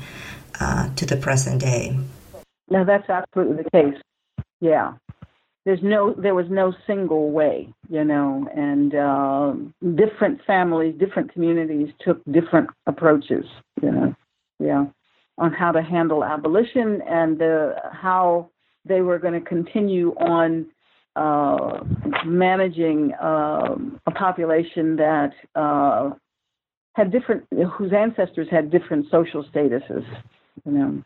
uh, 0.60 0.90
to 0.96 1.06
the 1.06 1.16
present 1.16 1.62
day. 1.62 1.98
No, 2.70 2.84
that's 2.84 3.10
absolutely 3.10 3.64
the 3.64 3.70
case. 3.70 4.02
Yeah, 4.62 4.94
there's 5.70 5.84
no 5.84 6.16
there 6.16 6.34
was 6.34 6.48
no 6.50 6.74
single 6.88 7.30
way, 7.30 7.72
you 7.90 8.04
know, 8.04 8.48
and 8.56 8.96
uh, 8.96 9.54
different 9.96 10.42
families, 10.48 10.96
different 10.98 11.32
communities 11.32 11.90
took 12.04 12.24
different 12.32 12.72
approaches, 12.88 13.46
you 13.80 13.92
know, 13.92 14.16
yeah, 14.60 14.86
on 15.38 15.54
how 15.54 15.72
to 15.72 15.84
handle 15.84 16.24
abolition 16.24 17.04
and 17.08 17.40
how 17.92 18.50
they 18.84 19.02
were 19.02 19.20
going 19.20 19.36
to 19.36 19.48
continue 19.48 20.16
on 20.16 20.66
uh, 21.16 21.84
managing 22.26 23.14
uh, 23.22 23.76
a 24.08 24.12
population 24.12 24.96
that 24.96 25.34
uh, 25.54 26.10
had 26.94 27.12
different, 27.12 27.44
whose 27.78 27.94
ancestors 27.94 28.48
had 28.50 28.72
different 28.72 29.06
social 29.12 29.46
statuses, 29.54 30.04
you 30.66 30.72
know. 30.72 31.04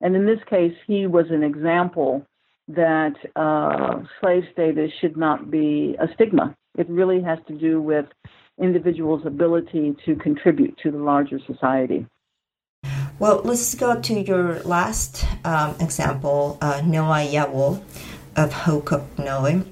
And 0.00 0.14
in 0.14 0.24
this 0.24 0.38
case, 0.48 0.74
he 0.86 1.08
was 1.08 1.26
an 1.30 1.42
example 1.42 2.24
that 2.68 3.14
uh, 3.36 4.02
slave 4.20 4.44
status 4.52 4.90
should 5.00 5.16
not 5.16 5.50
be 5.50 5.96
a 6.00 6.06
stigma. 6.14 6.54
It 6.78 6.88
really 6.88 7.22
has 7.22 7.38
to 7.48 7.54
do 7.54 7.80
with 7.80 8.06
individuals' 8.60 9.26
ability 9.26 9.96
to 10.06 10.16
contribute 10.16 10.76
to 10.82 10.90
the 10.90 10.98
larger 10.98 11.38
society. 11.46 12.06
Well, 13.18 13.42
let's 13.44 13.74
go 13.74 14.00
to 14.00 14.20
your 14.20 14.60
last 14.60 15.24
um, 15.44 15.76
example, 15.80 16.58
uh, 16.60 16.82
Noah 16.84 17.24
Yawo 17.24 17.80
of 18.36 18.50
Hokoknoe, 18.50 19.66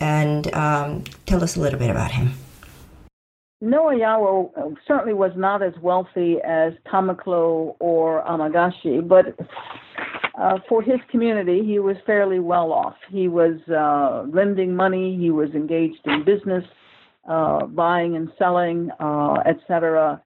and 0.00 0.54
um, 0.54 1.04
tell 1.26 1.44
us 1.44 1.56
a 1.56 1.60
little 1.60 1.78
bit 1.78 1.90
about 1.90 2.12
him. 2.12 2.34
Noah 3.62 3.94
Yawo 3.94 4.74
certainly 4.88 5.14
was 5.14 5.30
not 5.36 5.62
as 5.62 5.72
wealthy 5.80 6.38
as 6.44 6.72
Tamakloe 6.92 7.76
or 7.78 8.24
Amegashi, 8.24 9.06
but 9.06 9.38
uh, 10.36 10.58
for 10.68 10.82
his 10.82 10.98
community, 11.12 11.62
he 11.64 11.78
was 11.78 11.96
fairly 12.04 12.40
well 12.40 12.72
off. 12.72 12.96
He 13.08 13.28
was 13.28 13.60
uh, 13.68 14.24
lending 14.36 14.74
money, 14.74 15.16
he 15.16 15.30
was 15.30 15.50
engaged 15.50 16.00
in 16.06 16.24
business, 16.24 16.64
uh, 17.28 17.66
buying 17.66 18.16
and 18.16 18.32
selling, 18.36 18.90
uh, 18.98 19.34
etc. 19.46 20.20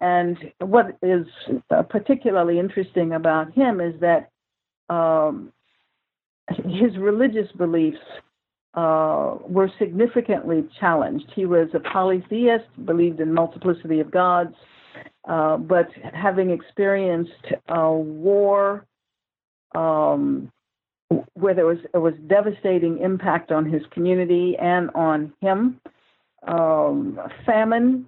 And 0.00 0.36
what 0.58 0.98
is 1.00 1.26
uh, 1.70 1.84
particularly 1.84 2.58
interesting 2.58 3.12
about 3.12 3.52
him 3.52 3.80
is 3.80 3.94
that 4.00 4.30
um, 4.92 5.52
his 6.48 6.96
religious 6.98 7.52
beliefs 7.56 7.98
uh, 8.74 9.36
were 9.48 9.70
significantly 9.78 10.64
challenged. 10.78 11.26
He 11.34 11.44
was 11.46 11.68
a 11.74 11.80
polytheist, 11.80 12.66
believed 12.84 13.20
in 13.20 13.32
multiplicity 13.32 14.00
of 14.00 14.10
gods, 14.10 14.54
uh, 15.28 15.56
but 15.56 15.88
having 16.14 16.50
experienced 16.50 17.32
a 17.68 17.92
war 17.92 18.86
um, 19.74 20.50
where 21.34 21.54
there 21.54 21.66
was 21.66 21.78
there 21.92 22.00
was 22.00 22.14
devastating 22.28 22.98
impact 22.98 23.50
on 23.50 23.64
his 23.64 23.82
community 23.90 24.56
and 24.60 24.90
on 24.94 25.32
him, 25.40 25.80
um, 26.46 27.18
famine, 27.44 28.06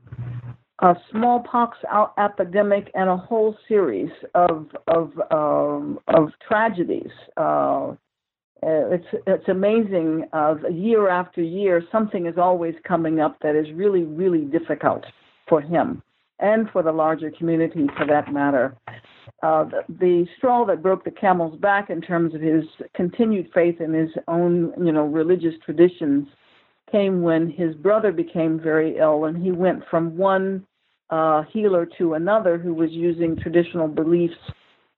a 0.81 0.95
smallpox 1.11 1.79
epidemic, 2.19 2.91
and 2.95 3.09
a 3.09 3.17
whole 3.17 3.57
series 3.67 4.11
of 4.35 4.69
of 4.87 5.13
um, 5.31 5.99
of 6.09 6.31
tragedies. 6.47 7.11
Uh, 7.37 7.93
uh, 8.65 8.91
it's 8.91 9.07
it's 9.27 9.49
amazing. 9.49 10.29
Uh, 10.33 10.55
year 10.71 11.09
after 11.09 11.43
year, 11.43 11.83
something 11.91 12.27
is 12.27 12.39
always 12.39 12.75
coming 12.87 13.21
up 13.21 13.37
that 13.43 13.57
is 13.57 13.67
really 13.75 14.05
really 14.05 14.43
difficult 14.43 15.05
for 15.49 15.61
him 15.61 16.03
and 16.39 16.69
for 16.71 16.83
the 16.83 16.93
larger 16.93 17.31
community, 17.31 17.87
for 17.97 18.07
that 18.07 18.33
matter. 18.33 18.77
Uh, 19.43 19.65
the, 19.65 19.83
the 20.01 20.27
straw 20.37 20.65
that 20.65 20.83
broke 20.83 21.05
the 21.05 21.11
camel's 21.11 21.59
back 21.59 21.89
in 21.89 22.01
terms 22.01 22.35
of 22.35 22.41
his 22.41 22.65
continued 22.95 23.49
faith 23.55 23.81
in 23.81 23.93
his 23.93 24.11
own, 24.29 24.73
you 24.85 24.93
know, 24.93 25.05
religious 25.05 25.55
traditions 25.65 26.27
came 26.91 27.23
when 27.23 27.49
his 27.49 27.75
brother 27.77 28.13
became 28.13 28.61
very 28.61 28.99
ill, 28.99 29.25
and 29.25 29.43
he 29.43 29.51
went 29.51 29.83
from 29.91 30.17
one 30.17 30.67
uh, 31.11 31.43
healer 31.53 31.87
to 31.99 32.15
another 32.15 32.59
who 32.59 32.75
was 32.75 32.91
using 32.91 33.37
traditional 33.37 33.89
beliefs 33.89 34.35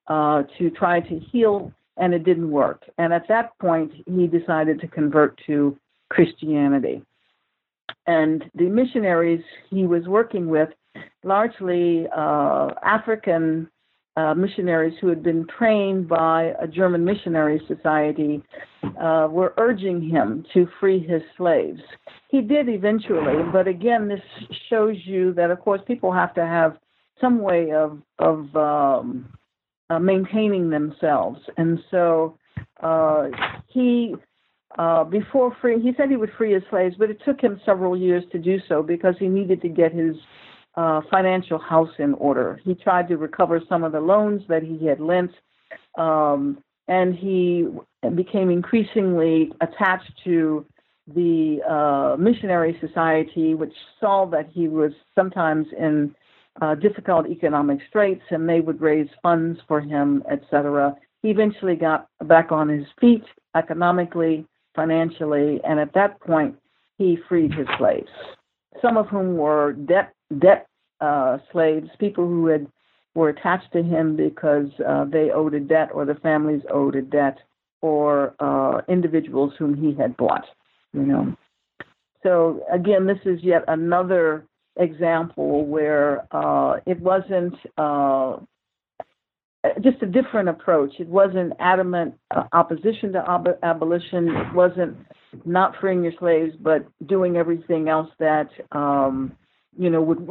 uh, 0.09 0.43
to 0.59 0.71
try 0.71 1.01
to 1.01 1.19
heal 1.19 1.73
and 1.97 2.13
it 2.15 2.25
didn't 2.25 2.51
work. 2.51 2.83
And 2.99 3.13
at 3.13 3.29
that 3.29 3.57
point, 3.59 3.93
he 4.07 4.27
decided 4.27 4.81
to 4.81 4.89
convert 4.89 5.39
to 5.47 5.77
Christianity. 6.11 7.03
And 8.07 8.45
the 8.55 8.65
missionaries 8.65 9.43
he 9.71 9.87
was 9.87 10.07
working 10.07 10.49
with, 10.49 10.69
largely 11.23 12.07
uh, 12.17 12.71
African 12.83 13.69
uh, 14.17 14.35
missionaries 14.35 14.95
who 15.01 15.09
had 15.09 15.23
been 15.23 15.47
trained 15.59 16.09
by 16.09 16.53
a 16.61 16.69
German 16.69 17.05
missionary 17.05 17.61
society, 17.67 18.43
uh, 19.01 19.27
were 19.31 19.55
urging 19.57 20.01
him 20.01 20.45
to 20.55 20.69
free 20.79 21.05
his 21.05 21.23
slaves. 21.37 21.81
He 22.29 22.41
did 22.41 22.69
eventually, 22.69 23.43
but 23.53 23.67
again, 23.67 24.07
this 24.07 24.21
shows 24.71 24.97
you 25.05 25.33
that, 25.35 25.51
of 25.51 25.61
course, 25.61 25.81
people 25.87 26.13
have 26.13 26.33
to 26.35 26.47
have 26.47 26.79
some 27.21 27.41
way 27.41 27.73
of 27.73 27.99
of 28.19 28.55
um, 28.57 29.33
uh, 29.91 29.99
maintaining 29.99 30.71
themselves. 30.71 31.41
And 31.57 31.79
so 31.91 32.39
uh, 32.83 33.29
he, 33.69 34.15
uh, 34.79 35.05
before 35.05 35.57
free, 35.61 35.81
he 35.81 35.93
said 35.97 36.11
he 36.11 36.17
would 36.17 36.33
free 36.37 36.53
his 36.53 36.63
slaves, 36.71 36.97
but 36.99 37.11
it 37.11 37.21
took 37.25 37.41
him 37.41 37.61
several 37.65 37.97
years 37.97 38.25
to 38.33 38.39
do 38.39 38.59
so 38.69 38.83
because 38.83 39.15
he 39.19 39.29
needed 39.29 39.61
to 39.63 39.69
get 39.69 39.93
his 39.93 40.17
uh, 40.77 41.01
financial 41.11 41.59
house 41.59 41.93
in 41.99 42.15
order. 42.15 42.61
He 42.65 42.75
tried 42.75 43.09
to 43.09 43.17
recover 43.17 43.61
some 43.69 43.85
of 43.85 43.93
the 43.93 44.01
loans 44.01 44.43
that 44.49 44.63
he 44.63 44.87
had 44.87 45.01
lent, 45.01 45.31
um, 45.97 46.59
and 46.89 47.15
he 47.15 47.67
became 48.15 48.51
increasingly 48.51 49.53
attached 49.61 50.11
to 50.25 50.67
the 51.15 51.61
uh, 51.69 52.17
missionary 52.17 52.77
society, 52.81 53.55
which 53.55 53.75
saw 54.01 54.27
that 54.27 54.49
he 54.51 54.69
was 54.69 54.93
sometimes 55.15 55.67
in 55.79 56.15
uh, 56.61 56.75
difficult 56.75 57.27
economic 57.27 57.81
straits, 57.89 58.23
and 58.31 58.49
they 58.49 58.61
would 58.61 58.81
raise 58.81 59.09
funds 59.23 59.59
for 59.67 59.81
him, 59.81 60.23
etc. 60.31 60.95
He 61.23 61.31
eventually 61.31 61.77
got 61.77 62.09
back 62.25 62.53
on 62.53 62.69
his 62.69 62.87
feet 63.01 63.25
economically, 63.57 64.47
financially, 64.75 65.61
and 65.65 65.81
at 65.81 65.95
that 65.95 66.21
point, 66.21 66.57
he 66.99 67.19
freed 67.29 67.53
his 67.53 67.67
slaves, 67.79 68.11
some 68.81 68.97
of 68.97 69.09
whom 69.09 69.37
were 69.37 69.73
debt 69.73 70.13
debt 70.39 70.67
uh, 71.01 71.39
slaves, 71.53 71.89
people 71.99 72.27
who 72.27 72.47
had 72.47 72.67
were 73.15 73.29
attached 73.29 73.73
to 73.73 73.83
him 73.83 74.17
because 74.17 74.69
uh, 74.87 75.05
they 75.05 75.31
owed 75.31 75.55
a 75.55 75.61
debt 75.61 75.89
or 75.95 76.05
the 76.05 76.17
families 76.17 76.63
owed 76.71 76.97
a 76.97 77.03
debt 77.03 77.39
or 77.81 78.35
uh, 78.41 78.81
individuals 78.89 79.53
whom 79.59 79.77
he 79.77 79.95
had 79.95 80.17
bought. 80.17 80.45
You 80.93 81.03
know. 81.03 81.37
So 82.23 82.65
again, 82.73 83.07
this 83.07 83.19
is 83.25 83.43
yet 83.43 83.63
another 83.69 84.45
example 84.77 85.67
where 85.67 86.27
uh, 86.33 86.81
it 86.87 86.99
wasn't 87.01 87.55
uh, 87.79 88.37
just 89.81 90.03
a 90.03 90.07
different 90.07 90.49
approach. 90.49 90.93
It 90.99 91.09
wasn't 91.09 91.53
adamant 91.59 92.15
uh, 92.35 92.45
opposition 92.53 93.13
to 93.13 93.25
ab- 93.29 93.59
abolition. 93.63 94.29
It 94.29 94.55
wasn't 94.55 94.97
not 95.45 95.75
freeing 95.81 96.03
your 96.05 96.13
slaves, 96.19 96.55
but 96.61 96.87
doing 97.07 97.37
everything 97.37 97.89
else 97.89 98.11
that 98.19 98.49
um, 98.73 99.33
you 99.79 99.91
know 99.91 100.03
would 100.03 100.29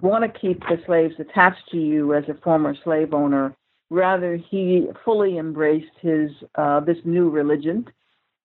want 0.00 0.24
to 0.24 0.40
keep 0.40 0.60
the 0.60 0.78
slaves 0.86 1.14
attached 1.18 1.68
to 1.70 1.78
you 1.78 2.14
as 2.14 2.24
a 2.28 2.34
former 2.42 2.74
slave 2.82 3.14
owner. 3.14 3.54
Rather, 3.90 4.36
he 4.36 4.86
fully 5.04 5.38
embraced 5.38 5.92
his 6.00 6.30
uh, 6.56 6.80
this 6.80 6.98
new 7.04 7.30
religion 7.30 7.86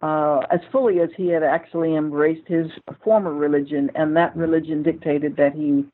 uh, 0.02 0.42
as 0.52 0.60
fully 0.72 1.00
as 1.00 1.10
he 1.18 1.28
had 1.28 1.44
actually 1.44 1.96
embraced 1.96 2.48
his 2.48 2.68
former 3.04 3.34
religion, 3.34 3.90
and 3.96 4.16
that 4.16 4.36
religion 4.36 4.84
dictated 4.84 5.36
that 5.38 5.54
he, 5.54 5.86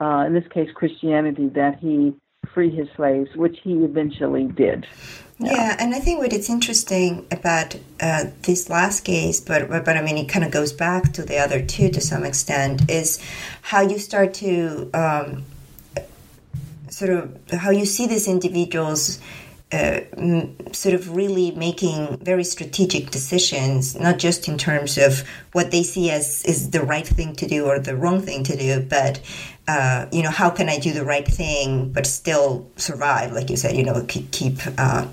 uh, 0.00 0.24
in 0.26 0.34
this 0.34 0.46
case 0.52 0.68
Christianity, 0.74 1.48
that 1.48 1.78
he 1.78 2.14
free 2.52 2.70
his 2.70 2.88
slaves, 2.96 3.30
which 3.34 3.58
he 3.62 3.74
eventually 3.74 4.44
did. 4.44 4.86
Yeah. 5.38 5.52
yeah, 5.52 5.76
and 5.78 5.94
I 5.94 5.98
think 5.98 6.20
what 6.20 6.32
it's 6.32 6.48
interesting 6.48 7.26
about 7.30 7.76
uh, 8.00 8.24
this 8.42 8.70
last 8.70 9.00
case, 9.00 9.40
but, 9.40 9.68
but 9.68 9.84
but 9.84 9.96
I 9.96 10.02
mean 10.02 10.16
it 10.16 10.28
kind 10.28 10.44
of 10.44 10.50
goes 10.50 10.72
back 10.72 11.12
to 11.14 11.22
the 11.22 11.38
other 11.38 11.62
two 11.62 11.90
to 11.90 12.00
some 12.00 12.24
extent, 12.24 12.90
is 12.90 13.22
how 13.60 13.82
you 13.82 13.98
start 13.98 14.32
to 14.34 14.90
um, 14.94 15.44
sort 16.88 17.10
of 17.10 17.50
how 17.50 17.70
you 17.70 17.84
see 17.84 18.06
these 18.06 18.28
individuals 18.28 19.20
uh, 19.72 20.00
sort 20.72 20.94
of 20.94 21.16
really 21.16 21.50
making 21.50 22.18
very 22.18 22.44
strategic 22.44 23.10
decisions, 23.10 23.98
not 23.98 24.18
just 24.18 24.46
in 24.46 24.56
terms 24.56 24.96
of 24.96 25.24
what 25.52 25.72
they 25.72 25.82
see 25.82 26.10
as 26.10 26.44
is 26.44 26.70
the 26.70 26.82
right 26.82 27.06
thing 27.06 27.34
to 27.34 27.46
do 27.46 27.66
or 27.66 27.80
the 27.80 27.96
wrong 27.96 28.22
thing 28.22 28.44
to 28.44 28.56
do, 28.56 28.80
but 28.80 29.20
uh, 29.68 30.06
you 30.12 30.22
know, 30.22 30.30
how 30.30 30.48
can 30.48 30.68
I 30.68 30.78
do 30.78 30.92
the 30.92 31.04
right 31.04 31.26
thing 31.26 31.92
but 31.92 32.06
still 32.06 32.70
survive? 32.76 33.32
Like 33.32 33.50
you 33.50 33.56
said, 33.56 33.76
you 33.76 33.82
know, 33.82 34.04
keep, 34.06 34.58
uh, 34.78 35.06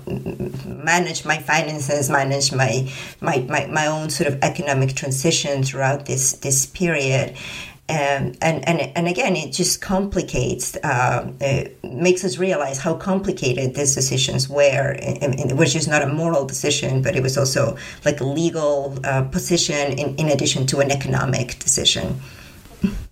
manage 0.64 1.24
my 1.24 1.38
finances, 1.38 2.08
manage 2.08 2.52
my, 2.52 2.88
my 3.20 3.38
my 3.48 3.66
my 3.66 3.86
own 3.86 4.10
sort 4.10 4.28
of 4.32 4.40
economic 4.42 4.94
transition 4.94 5.64
throughout 5.64 6.06
this 6.06 6.34
this 6.34 6.66
period. 6.66 7.36
Um, 7.86 8.32
and, 8.40 8.66
and 8.66 8.80
and 8.96 9.06
again, 9.08 9.36
it 9.36 9.52
just 9.52 9.82
complicates, 9.82 10.74
uh, 10.76 11.30
it 11.38 11.84
makes 11.84 12.24
us 12.24 12.38
realize 12.38 12.78
how 12.78 12.94
complicated 12.94 13.74
these 13.74 13.94
decisions 13.94 14.48
were. 14.48 14.96
And 15.02 15.38
it 15.38 15.56
was 15.56 15.70
just 15.74 15.86
not 15.86 16.00
a 16.00 16.06
moral 16.06 16.46
decision, 16.46 17.02
but 17.02 17.14
it 17.14 17.22
was 17.22 17.36
also 17.36 17.76
like 18.06 18.20
a 18.20 18.24
legal 18.24 18.98
uh, 19.04 19.24
position 19.24 19.98
in, 19.98 20.16
in 20.16 20.28
addition 20.30 20.66
to 20.68 20.80
an 20.80 20.90
economic 20.90 21.58
decision. 21.58 22.20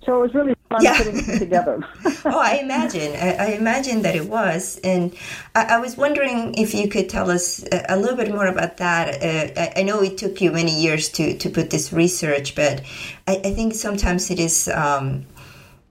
So 0.04 0.18
it 0.18 0.20
was 0.20 0.34
really 0.34 0.54
fun 0.68 0.82
yeah. 0.82 0.98
putting 0.98 1.16
it 1.16 1.38
together. 1.38 1.80
oh, 2.24 2.38
I 2.38 2.58
imagine. 2.62 3.12
I, 3.14 3.36
I, 3.38 3.46
imagine 3.52 4.02
that 4.02 4.16
it 4.16 4.26
was. 4.26 4.80
And 4.82 5.14
I, 5.54 5.76
I, 5.76 5.78
was 5.78 5.96
wondering 5.96 6.54
if 6.54 6.74
you 6.74 6.88
could 6.88 7.08
tell 7.08 7.30
us 7.30 7.64
a, 7.70 7.84
a 7.90 7.96
little 7.96 8.16
bit 8.16 8.30
more 8.30 8.46
about 8.46 8.78
that. 8.78 9.22
Uh, 9.22 9.60
I, 9.60 9.80
I, 9.80 9.82
know 9.84 10.02
it 10.02 10.18
took 10.18 10.40
you 10.40 10.50
many 10.52 10.80
years 10.80 11.08
to, 11.10 11.36
to 11.38 11.50
put 11.50 11.70
this 11.70 11.92
research, 11.92 12.54
but 12.54 12.82
I, 13.28 13.36
think 13.36 13.74
sometimes 13.74 14.30
it 14.30 14.40
is 14.40 14.68
um, 14.68 15.26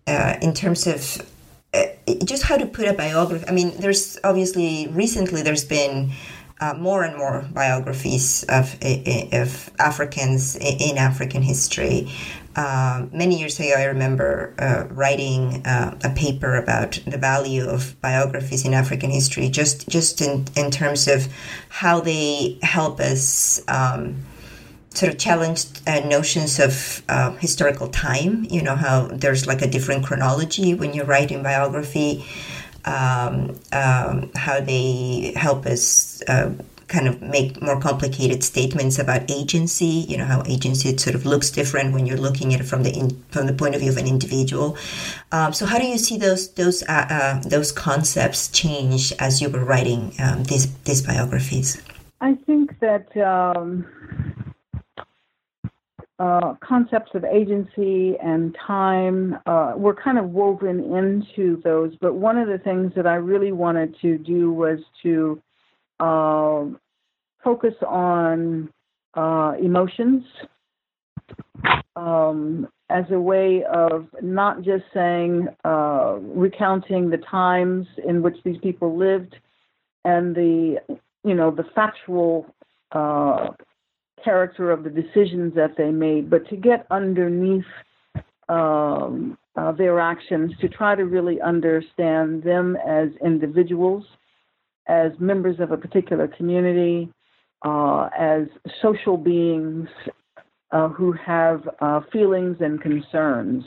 uh, 0.08 0.36
in 0.42 0.54
terms 0.54 0.88
of 0.88 1.26
uh, 1.74 1.86
just 2.26 2.44
how 2.44 2.58
to 2.58 2.66
put 2.66 2.88
a 2.88 2.94
biography. 2.94 3.48
I 3.48 3.52
mean, 3.52 3.72
there's 3.80 4.20
obviously 4.24 4.88
recently 4.90 5.42
there's 5.42 5.66
been 5.66 6.12
uh, 6.60 6.76
more 6.76 7.04
and 7.04 7.18
more 7.18 7.46
biographies 7.52 8.44
of, 8.44 8.78
of 9.34 9.72
Africans 9.80 10.56
in 10.56 10.98
African 10.98 11.42
history. 11.42 12.12
Uh, 12.56 13.06
many 13.14 13.40
years 13.40 13.60
ago, 13.60 13.74
I 13.78 13.86
remember 13.86 14.54
uh, 14.60 14.94
writing 14.94 15.66
uh, 15.66 15.98
a 16.04 16.10
paper 16.10 16.56
about 16.58 17.00
the 17.08 17.18
value 17.18 17.66
of 17.66 18.00
biographies 18.02 18.66
in 18.66 18.74
African 18.74 19.10
history, 19.10 19.48
just 19.50 19.88
just 19.88 20.22
in, 20.22 20.46
in 20.58 20.70
terms 20.70 21.08
of 21.08 21.28
how 21.70 22.02
they 22.02 22.58
help 22.62 23.00
us 23.00 23.62
um, 23.70 24.18
sort 24.90 25.14
of 25.14 25.18
challenge 25.18 25.66
uh, 25.88 26.02
notions 26.02 26.60
of 26.60 27.02
uh, 27.08 27.32
historical 27.38 27.88
time. 27.88 28.46
You 28.50 28.62
know 28.62 28.76
how 28.76 29.08
there's 29.08 29.48
like 29.48 29.62
a 29.62 29.68
different 29.68 30.06
chronology 30.06 30.74
when 30.74 30.94
you're 30.94 31.06
writing 31.06 31.44
biography. 31.44 32.26
Um, 32.84 33.60
um, 33.72 34.32
how 34.36 34.60
they 34.60 35.34
help 35.36 35.68
us 35.68 36.24
kind 36.92 37.08
of 37.08 37.22
make 37.22 37.62
more 37.62 37.80
complicated 37.80 38.44
statements 38.44 39.00
about 39.00 39.32
agency. 39.32 40.06
You 40.10 40.18
know 40.18 40.26
how 40.26 40.44
agency 40.46 40.96
sort 40.98 41.16
of 41.16 41.26
looks 41.26 41.50
different 41.50 41.94
when 41.94 42.06
you're 42.06 42.18
looking 42.28 42.54
at 42.54 42.60
it 42.60 42.66
from 42.66 42.84
the 42.84 42.92
in, 42.92 43.24
from 43.30 43.48
the 43.48 43.54
point 43.54 43.74
of 43.76 43.82
view 43.82 43.92
of 43.92 43.98
an 43.98 44.08
individual. 44.08 44.78
Um, 45.32 45.54
so 45.54 45.66
how 45.66 45.80
do 45.80 45.88
you 45.88 45.98
see 45.98 46.18
those 46.18 46.52
those 46.54 46.84
uh, 46.84 47.08
uh, 47.10 47.42
those 47.48 47.72
concepts 47.72 48.50
change 48.50 49.14
as 49.20 49.42
you 49.42 49.50
were 49.50 49.64
writing 49.64 50.14
um, 50.20 50.44
these 50.44 50.72
these 50.84 51.02
biographies? 51.02 51.82
I 52.20 52.36
think 52.46 52.80
that. 52.80 53.08
Um, 53.18 53.88
uh, 56.20 56.54
concepts 56.60 57.10
of 57.16 57.24
agency 57.24 58.16
and 58.22 58.56
time 58.68 59.36
uh, 59.48 59.74
were 59.76 59.96
kind 59.96 60.20
of 60.20 60.30
woven 60.30 60.78
into 60.96 61.60
those. 61.64 61.96
But 62.00 62.14
one 62.14 62.38
of 62.38 62.48
the 62.48 62.60
things 62.60 62.94
that 62.96 63.08
I 63.08 63.16
really 63.16 63.52
wanted 63.52 63.96
to 64.02 64.20
do 64.20 64.54
was 64.54 64.78
to 65.02 65.42
uh, 66.02 66.66
focus 67.44 67.76
on 67.88 68.70
uh, 69.16 69.54
emotions 69.62 70.24
um, 71.96 72.68
as 72.90 73.06
a 73.12 73.20
way 73.20 73.64
of 73.72 74.08
not 74.22 74.62
just 74.62 74.84
saying, 74.94 75.48
uh, 75.64 76.18
recounting 76.22 77.10
the 77.10 77.18
times 77.18 77.88
in 78.08 78.22
which 78.22 78.36
these 78.44 78.58
people 78.62 78.98
lived 78.98 79.36
and 80.04 80.36
the, 80.36 80.78
you 81.24 81.34
know, 81.36 81.52
the 81.52 81.66
factual 81.76 82.48
uh, 82.92 83.50
character 84.24 84.72
of 84.72 84.84
the 84.84 84.90
decisions 84.90 85.54
that 85.56 85.76
they 85.78 85.92
made, 85.92 86.30
but 86.30 86.48
to 86.50 86.56
get 86.56 86.86
underneath 86.90 87.64
um, 88.50 89.38
uh, 89.56 89.72
their 89.72 90.00
actions 90.00 90.52
to 90.60 90.68
try 90.68 90.96
to 90.96 91.06
really 91.06 91.40
understand 91.42 92.44
them 92.44 92.78
as 92.88 93.10
individuals 93.24 94.06
as 94.88 95.12
members 95.20 95.60
of 95.60 95.72
a 95.72 95.78
particular 95.78 96.28
community, 96.28 97.12
uh, 97.64 98.10
as 98.18 98.48
social 98.82 99.18
beings 99.18 99.88
uh, 100.72 100.88
who 100.90 101.12
have 101.12 101.68
uh, 101.82 102.02
feelings 102.12 102.58
and 102.60 102.82
concerns. 102.82 103.64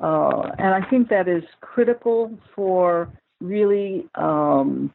Uh, 0.00 0.50
and 0.58 0.68
I 0.68 0.88
think 0.88 1.08
that 1.08 1.28
is 1.28 1.42
critical 1.60 2.38
for 2.54 3.12
really 3.40 4.06
um, 4.14 4.92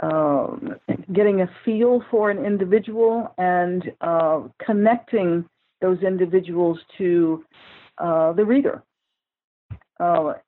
um 0.00 0.76
getting 1.12 1.40
a 1.40 1.50
feel 1.64 2.04
for 2.08 2.30
an 2.30 2.44
individual 2.44 3.34
and 3.38 3.90
uh, 4.00 4.42
connecting 4.64 5.44
those 5.80 6.00
individuals 6.02 6.78
to 6.98 7.44
uh, 7.98 8.32
the 8.32 8.44
reader. 8.44 8.82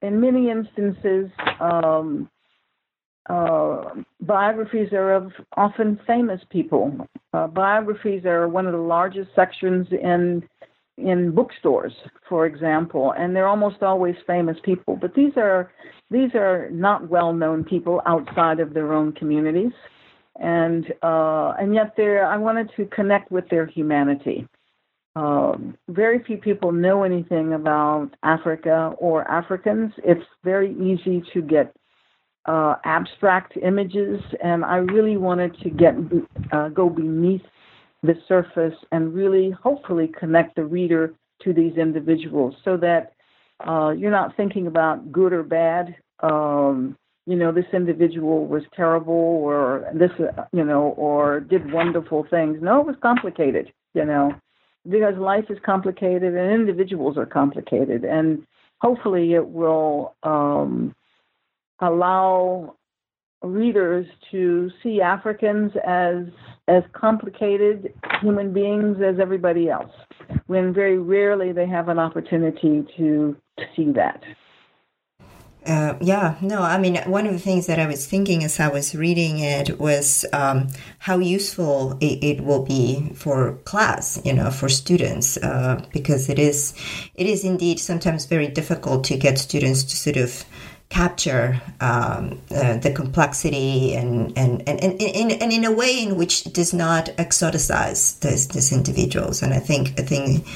in 0.02 0.20
many 0.20 0.50
instances, 0.50 1.30
um, 1.60 2.30
uh, 3.30 3.94
biographies 4.22 4.92
are 4.92 5.14
of 5.14 5.30
often 5.56 6.00
famous 6.04 6.40
people. 6.50 7.06
Uh, 7.32 7.46
biographies 7.46 8.24
are 8.24 8.48
one 8.48 8.66
of 8.66 8.72
the 8.72 8.78
largest 8.78 9.30
sections 9.36 9.86
in 9.92 10.42
in 10.98 11.30
bookstores, 11.30 11.92
for 12.28 12.44
example, 12.44 13.14
and 13.16 13.34
they're 13.34 13.46
almost 13.46 13.82
always 13.82 14.16
famous 14.26 14.56
people. 14.64 14.96
But 14.96 15.14
these 15.14 15.32
are 15.36 15.70
these 16.10 16.34
are 16.34 16.68
not 16.70 17.08
well-known 17.08 17.64
people 17.64 18.02
outside 18.04 18.58
of 18.58 18.74
their 18.74 18.92
own 18.92 19.12
communities, 19.12 19.72
and 20.40 20.92
uh, 21.02 21.52
and 21.60 21.72
yet 21.72 21.94
they 21.96 22.18
I 22.18 22.36
wanted 22.36 22.70
to 22.76 22.86
connect 22.86 23.30
with 23.30 23.48
their 23.48 23.66
humanity. 23.66 24.46
Um, 25.16 25.76
very 25.88 26.22
few 26.24 26.36
people 26.36 26.72
know 26.72 27.02
anything 27.04 27.52
about 27.52 28.10
Africa 28.22 28.92
or 28.98 29.28
Africans. 29.30 29.92
It's 30.04 30.26
very 30.44 30.72
easy 30.72 31.22
to 31.32 31.42
get 31.42 31.72
uh, 32.46 32.76
abstract 32.84 33.56
images, 33.62 34.20
and 34.42 34.64
I 34.64 34.76
really 34.76 35.16
wanted 35.16 35.58
to 35.60 35.70
get 35.70 35.94
uh, 36.52 36.68
go 36.68 36.88
beneath 36.88 37.42
the 38.02 38.14
surface 38.26 38.74
and 38.92 39.12
really, 39.12 39.50
hopefully, 39.50 40.10
connect 40.18 40.56
the 40.56 40.64
reader 40.64 41.14
to 41.42 41.52
these 41.52 41.76
individuals, 41.76 42.54
so 42.64 42.76
that 42.78 43.12
uh, 43.66 43.90
you're 43.90 44.10
not 44.10 44.36
thinking 44.36 44.66
about 44.66 45.12
good 45.12 45.32
or 45.32 45.42
bad. 45.42 45.96
Um, 46.20 46.96
you 47.26 47.36
know, 47.36 47.52
this 47.52 47.66
individual 47.72 48.46
was 48.46 48.62
terrible, 48.74 49.12
or 49.12 49.86
this, 49.94 50.10
uh, 50.18 50.44
you 50.52 50.64
know, 50.64 50.94
or 50.96 51.40
did 51.40 51.70
wonderful 51.72 52.26
things. 52.30 52.58
No, 52.62 52.80
it 52.80 52.86
was 52.86 52.96
complicated. 53.02 53.72
You 53.92 54.04
know, 54.06 54.34
because 54.88 55.16
life 55.18 55.46
is 55.50 55.58
complicated 55.64 56.34
and 56.34 56.52
individuals 56.52 57.18
are 57.18 57.26
complicated, 57.26 58.04
and 58.04 58.46
hopefully, 58.78 59.34
it 59.34 59.46
will. 59.46 60.14
Um, 60.22 60.94
allow 61.80 62.76
readers 63.42 64.06
to 64.30 64.70
see 64.82 65.00
Africans 65.00 65.72
as 65.86 66.26
as 66.68 66.84
complicated 66.92 67.92
human 68.20 68.52
beings 68.52 68.98
as 69.04 69.18
everybody 69.18 69.68
else, 69.68 69.90
when 70.46 70.72
very 70.72 70.98
rarely 70.98 71.50
they 71.50 71.66
have 71.66 71.88
an 71.88 71.98
opportunity 71.98 72.86
to, 72.96 73.36
to 73.58 73.64
see 73.74 73.90
that. 73.90 74.22
Uh, 75.66 75.94
yeah, 76.00 76.36
no, 76.40 76.62
I 76.62 76.78
mean, 76.78 76.96
one 77.04 77.26
of 77.26 77.32
the 77.32 77.38
things 77.38 77.66
that 77.66 77.78
I 77.78 77.86
was 77.86 78.06
thinking 78.06 78.44
as 78.44 78.58
I 78.58 78.68
was 78.68 78.94
reading 78.94 79.40
it 79.40 79.78
was 79.78 80.24
um, 80.32 80.68
how 81.00 81.18
useful 81.18 81.98
it, 82.00 82.24
it, 82.24 82.44
will 82.44 82.64
be 82.64 83.10
for 83.14 83.56
class, 83.64 84.18
you 84.24 84.32
know, 84.32 84.50
for 84.50 84.70
students, 84.70 85.36
uh, 85.36 85.84
because 85.92 86.30
it 86.30 86.38
is, 86.38 86.72
it 87.14 87.26
is 87.26 87.44
indeed 87.44 87.78
sometimes 87.78 88.24
very 88.24 88.48
difficult 88.48 89.04
to 89.04 89.18
get 89.18 89.38
students 89.38 89.84
to 89.84 89.96
sort 89.96 90.16
of 90.16 90.44
capture 90.90 91.62
um, 91.80 92.38
uh, 92.50 92.76
the 92.76 92.92
complexity 92.92 93.94
and 93.94 94.36
and, 94.36 94.68
and, 94.68 94.80
and, 94.82 95.00
and, 95.00 95.32
and 95.32 95.52
in 95.52 95.64
a 95.64 95.72
way 95.72 96.02
in 96.02 96.16
which 96.16 96.46
it 96.46 96.52
does 96.52 96.74
not 96.74 97.06
exoticize 97.16 98.18
these, 98.20 98.48
these 98.48 98.72
individuals. 98.72 99.42
And 99.42 99.54
I 99.54 99.60
think 99.60 99.98
I 99.98 100.02
think 100.02 100.46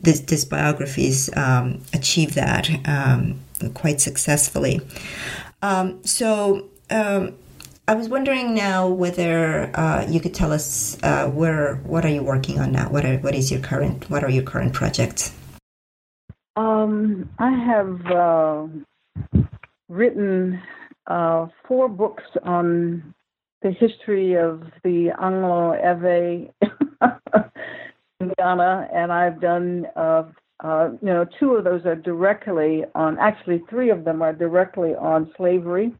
this, 0.00 0.20
these 0.20 0.44
biographies 0.44 1.34
um, 1.36 1.80
achieve 1.92 2.34
that 2.34 2.68
um, 2.88 3.40
quite 3.74 4.00
successfully. 4.00 4.80
Um, 5.60 6.04
so 6.04 6.68
um, 6.90 7.34
I 7.86 7.94
was 7.94 8.08
wondering 8.08 8.54
now 8.54 8.88
whether 8.88 9.70
uh, 9.76 10.06
you 10.08 10.20
could 10.20 10.34
tell 10.34 10.52
us 10.52 10.98
uh, 11.02 11.28
where 11.28 11.76
what 11.84 12.04
are 12.04 12.08
you 12.08 12.22
working 12.22 12.58
on 12.58 12.72
now? 12.72 12.88
What 12.88 13.04
are 13.04 13.18
what 13.18 13.34
is 13.34 13.50
your 13.50 13.60
current 13.60 14.08
what 14.08 14.24
are 14.24 14.30
your 14.30 14.42
current 14.42 14.72
projects? 14.72 15.34
Um, 16.56 17.30
I 17.38 17.50
have 17.50 18.06
uh, 18.06 18.66
written 19.92 20.60
uh, 21.06 21.46
four 21.68 21.88
books 21.88 22.24
on 22.44 23.14
the 23.62 23.70
history 23.70 24.34
of 24.34 24.62
the 24.82 25.10
Anlo 25.20 25.76
Ewe 25.76 26.50
in 28.20 28.32
Ghana, 28.38 28.88
and 28.92 29.12
I've 29.12 29.40
done, 29.40 29.86
uh, 29.94 30.24
uh, 30.64 30.90
you 31.00 31.08
know, 31.08 31.26
two 31.38 31.54
of 31.54 31.64
those 31.64 31.84
are 31.84 31.94
directly 31.96 32.84
on, 32.94 33.18
actually, 33.18 33.62
three 33.68 33.90
of 33.90 34.04
them 34.04 34.22
are 34.22 34.32
directly 34.32 34.94
on 34.94 35.30
slavery. 35.36 35.92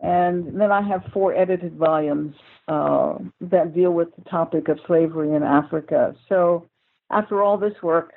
And 0.00 0.58
then 0.58 0.70
I 0.70 0.80
have 0.82 1.02
four 1.12 1.34
edited 1.34 1.76
volumes 1.76 2.34
uh, 2.68 3.18
that 3.40 3.74
deal 3.74 3.92
with 3.92 4.08
the 4.16 4.30
topic 4.30 4.68
of 4.68 4.78
slavery 4.86 5.34
in 5.34 5.42
Africa. 5.42 6.14
So 6.28 6.66
after 7.10 7.42
all 7.42 7.58
this 7.58 7.74
work, 7.82 8.12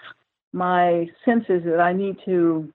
my 0.54 1.08
sense 1.26 1.46
is 1.50 1.64
that 1.66 1.80
I 1.80 1.92
need 1.94 2.18
to 2.26 2.72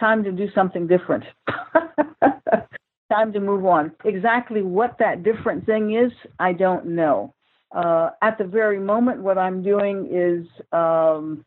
time 0.00 0.22
to 0.24 0.32
do 0.32 0.48
something 0.54 0.86
different. 0.86 1.24
time 3.10 3.32
to 3.32 3.40
move 3.40 3.64
on. 3.64 3.92
Exactly 4.04 4.62
what 4.62 4.96
that 4.98 5.22
different 5.22 5.64
thing 5.66 5.94
is, 5.94 6.12
I 6.38 6.52
don't 6.52 6.86
know. 6.86 7.34
Uh, 7.72 8.10
at 8.22 8.38
the 8.38 8.44
very 8.44 8.78
moment, 8.78 9.22
what 9.22 9.38
I'm 9.38 9.62
doing 9.62 10.08
is 10.10 10.46
um, 10.72 11.44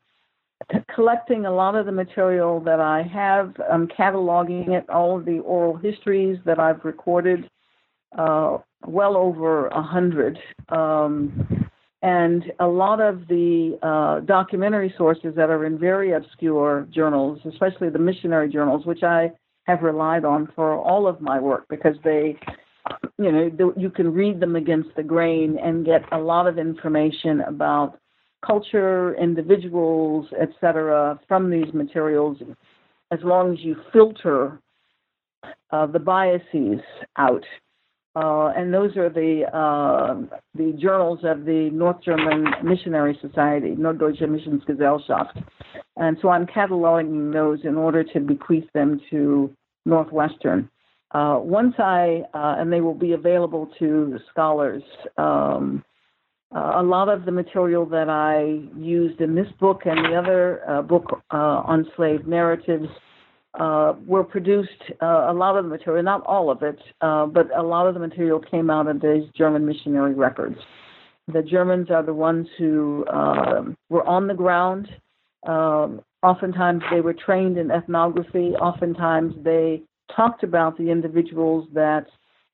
collecting 0.93 1.45
a 1.45 1.51
lot 1.51 1.75
of 1.75 1.85
the 1.85 1.91
material 1.91 2.59
that 2.61 2.79
I 2.79 3.01
have. 3.03 3.53
I'm 3.71 3.87
cataloging 3.87 4.69
it, 4.69 4.89
all 4.89 5.17
of 5.17 5.25
the 5.25 5.39
oral 5.39 5.75
histories 5.75 6.37
that 6.45 6.59
I've 6.59 6.83
recorded, 6.85 7.49
uh, 8.17 8.57
well 8.85 9.17
over 9.17 9.67
a 9.67 9.81
hundred. 9.81 10.37
Um, 10.69 11.60
and 12.01 12.51
a 12.59 12.67
lot 12.67 12.99
of 12.99 13.27
the 13.27 13.77
uh, 13.83 14.21
documentary 14.21 14.93
sources 14.97 15.35
that 15.35 15.49
are 15.49 15.65
in 15.65 15.77
very 15.77 16.13
obscure 16.13 16.87
journals, 16.91 17.39
especially 17.45 17.89
the 17.89 17.99
missionary 17.99 18.49
journals, 18.49 18.85
which 18.85 19.03
I 19.03 19.31
have 19.65 19.83
relied 19.83 20.25
on 20.25 20.51
for 20.55 20.73
all 20.73 21.07
of 21.07 21.21
my 21.21 21.39
work 21.39 21.65
because 21.69 21.95
they, 22.03 22.37
you 23.19 23.31
know, 23.31 23.73
you 23.77 23.91
can 23.91 24.11
read 24.11 24.39
them 24.39 24.55
against 24.55 24.89
the 24.95 25.03
grain 25.03 25.59
and 25.63 25.85
get 25.85 26.01
a 26.11 26.17
lot 26.17 26.47
of 26.47 26.57
information 26.57 27.41
about 27.41 27.99
culture, 28.43 29.15
individuals, 29.15 30.27
etc., 30.41 31.19
from 31.27 31.51
these 31.51 31.71
materials, 31.73 32.37
as 33.11 33.19
long 33.23 33.53
as 33.53 33.59
you 33.59 33.75
filter 33.93 34.59
uh, 35.71 35.85
the 35.85 35.99
biases 35.99 36.79
out. 37.17 37.43
Uh, 38.13 38.51
and 38.57 38.73
those 38.73 38.97
are 38.97 39.09
the 39.09 39.43
uh, 39.55 40.15
the 40.55 40.73
journals 40.77 41.19
of 41.23 41.45
the 41.45 41.69
North 41.71 42.03
German 42.03 42.45
Missionary 42.61 43.17
Society, 43.21 43.75
Norddeutsche 43.75 44.23
Missionsgesellschaft. 44.23 45.41
And 45.95 46.17
so 46.21 46.29
I'm 46.29 46.45
cataloging 46.45 47.31
those 47.31 47.59
in 47.63 47.75
order 47.75 48.03
to 48.03 48.19
bequeath 48.19 48.67
them 48.73 48.99
to 49.11 49.55
Northwestern. 49.85 50.69
Uh, 51.11 51.39
once 51.41 51.75
I, 51.77 52.23
uh, 52.33 52.55
and 52.57 52.71
they 52.71 52.81
will 52.81 52.95
be 52.95 53.13
available 53.13 53.69
to 53.79 54.17
scholars. 54.29 54.83
Um, 55.17 55.83
uh, 56.53 56.73
a 56.75 56.83
lot 56.83 57.07
of 57.07 57.23
the 57.23 57.31
material 57.31 57.85
that 57.85 58.09
I 58.09 58.59
used 58.77 59.21
in 59.21 59.35
this 59.35 59.47
book 59.57 59.83
and 59.85 59.97
the 59.99 60.17
other 60.17 60.69
uh, 60.69 60.81
book 60.81 61.21
on 61.31 61.87
slave 61.95 62.27
narratives 62.27 62.89
uh, 63.59 63.93
were 64.05 64.23
produced, 64.23 64.69
uh, 65.01 65.27
a 65.29 65.33
lot 65.33 65.57
of 65.57 65.65
the 65.65 65.69
material, 65.69 66.03
not 66.03 66.25
all 66.25 66.49
of 66.49 66.63
it, 66.63 66.79
uh, 67.01 67.25
but 67.25 67.47
a 67.57 67.61
lot 67.61 67.87
of 67.87 67.93
the 67.93 67.99
material 67.99 68.39
came 68.39 68.69
out 68.69 68.87
of 68.87 69.01
these 69.01 69.23
German 69.35 69.65
missionary 69.65 70.13
records. 70.13 70.57
The 71.27 71.41
Germans 71.41 71.89
are 71.89 72.03
the 72.03 72.13
ones 72.13 72.47
who 72.57 73.05
um, 73.07 73.75
were 73.89 74.07
on 74.07 74.27
the 74.27 74.33
ground. 74.33 74.87
Um, 75.45 76.01
oftentimes 76.23 76.83
they 76.91 77.01
were 77.01 77.13
trained 77.13 77.57
in 77.57 77.71
ethnography. 77.71 78.53
Oftentimes 78.55 79.33
they 79.43 79.81
talked 80.15 80.43
about 80.43 80.77
the 80.77 80.89
individuals 80.89 81.67
that 81.73 82.05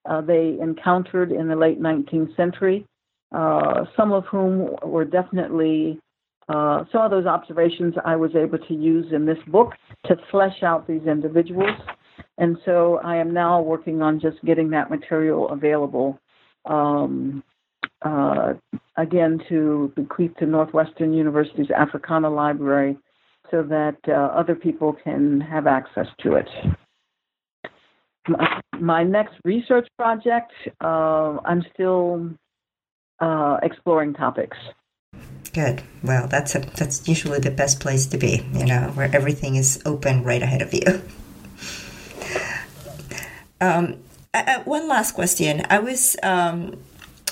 uh, 0.09 0.21
they 0.21 0.57
encountered 0.61 1.31
in 1.31 1.47
the 1.47 1.55
late 1.55 1.81
19th 1.81 2.35
century, 2.35 2.85
uh, 3.35 3.85
some 3.95 4.11
of 4.11 4.25
whom 4.25 4.75
were 4.83 5.05
definitely 5.05 5.99
uh, 6.49 6.85
some 6.91 7.01
of 7.01 7.11
those 7.11 7.25
observations 7.25 7.95
I 8.05 8.15
was 8.15 8.35
able 8.35 8.57
to 8.57 8.73
use 8.73 9.11
in 9.11 9.25
this 9.25 9.37
book 9.47 9.73
to 10.05 10.15
flesh 10.31 10.63
out 10.63 10.87
these 10.87 11.03
individuals. 11.05 11.77
And 12.37 12.57
so 12.65 12.99
I 13.03 13.17
am 13.17 13.33
now 13.33 13.61
working 13.61 14.01
on 14.01 14.19
just 14.19 14.43
getting 14.45 14.69
that 14.69 14.89
material 14.89 15.49
available 15.49 16.19
um, 16.65 17.43
uh, 18.03 18.53
again 18.97 19.39
to 19.49 19.91
bequeath 19.95 20.35
to 20.37 20.45
Northwestern 20.45 21.13
University's 21.13 21.71
Africana 21.71 22.29
Library 22.29 22.97
so 23.51 23.63
that 23.63 23.97
uh, 24.07 24.11
other 24.11 24.55
people 24.55 24.95
can 25.03 25.41
have 25.41 25.67
access 25.67 26.07
to 26.21 26.35
it. 26.35 26.47
My, 28.27 28.61
my 28.79 29.03
next 29.03 29.35
research 29.45 29.87
project, 29.97 30.51
uh, 30.81 31.37
I'm 31.45 31.63
still 31.73 32.29
uh, 33.19 33.57
exploring 33.63 34.13
topics. 34.13 34.57
Good. 35.53 35.81
Well, 36.03 36.27
that's 36.27 36.55
a, 36.55 36.59
that's 36.59 37.07
usually 37.07 37.39
the 37.39 37.51
best 37.51 37.79
place 37.79 38.05
to 38.07 38.17
be, 38.17 38.45
you 38.53 38.65
know, 38.65 38.91
where 38.93 39.09
everything 39.15 39.55
is 39.55 39.81
open 39.85 40.23
right 40.23 40.41
ahead 40.41 40.61
of 40.61 40.73
you. 40.73 41.01
um, 43.61 43.97
one 44.65 44.87
last 44.87 45.13
question. 45.13 45.65
I 45.69 45.79
was 45.79 46.15
um, 46.23 46.77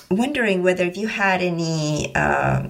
wondering 0.10 0.64
whether 0.64 0.86
you 0.86 1.08
had 1.08 1.42
any 1.42 2.14
uh, 2.16 2.68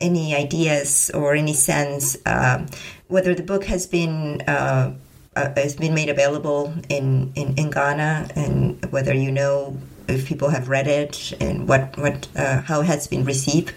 any 0.00 0.34
ideas 0.34 1.10
or 1.14 1.34
any 1.34 1.54
sense 1.54 2.18
uh, 2.26 2.66
whether 3.08 3.34
the 3.34 3.42
book 3.42 3.64
has 3.64 3.86
been 3.86 4.42
uh, 4.42 4.94
uh, 5.36 5.52
has 5.54 5.76
been 5.76 5.94
made 5.94 6.08
available 6.08 6.72
in, 6.88 7.32
in, 7.34 7.54
in 7.56 7.70
Ghana, 7.70 8.30
and 8.34 8.84
whether 8.90 9.14
you 9.14 9.30
know 9.30 9.76
if 10.08 10.26
people 10.26 10.48
have 10.48 10.68
read 10.68 10.86
it 10.86 11.32
and 11.40 11.68
what 11.68 11.96
what 11.98 12.28
uh, 12.36 12.62
how 12.62 12.80
it 12.80 12.86
has 12.86 13.06
been 13.06 13.24
received 13.24 13.74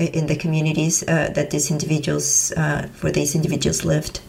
in 0.00 0.26
the 0.26 0.36
communities 0.36 1.02
uh, 1.02 1.30
that 1.34 1.50
these 1.50 1.70
individuals, 1.70 2.52
uh, 2.52 2.88
where 3.00 3.12
these 3.12 3.34
individuals 3.34 3.84
lived? 3.84 4.20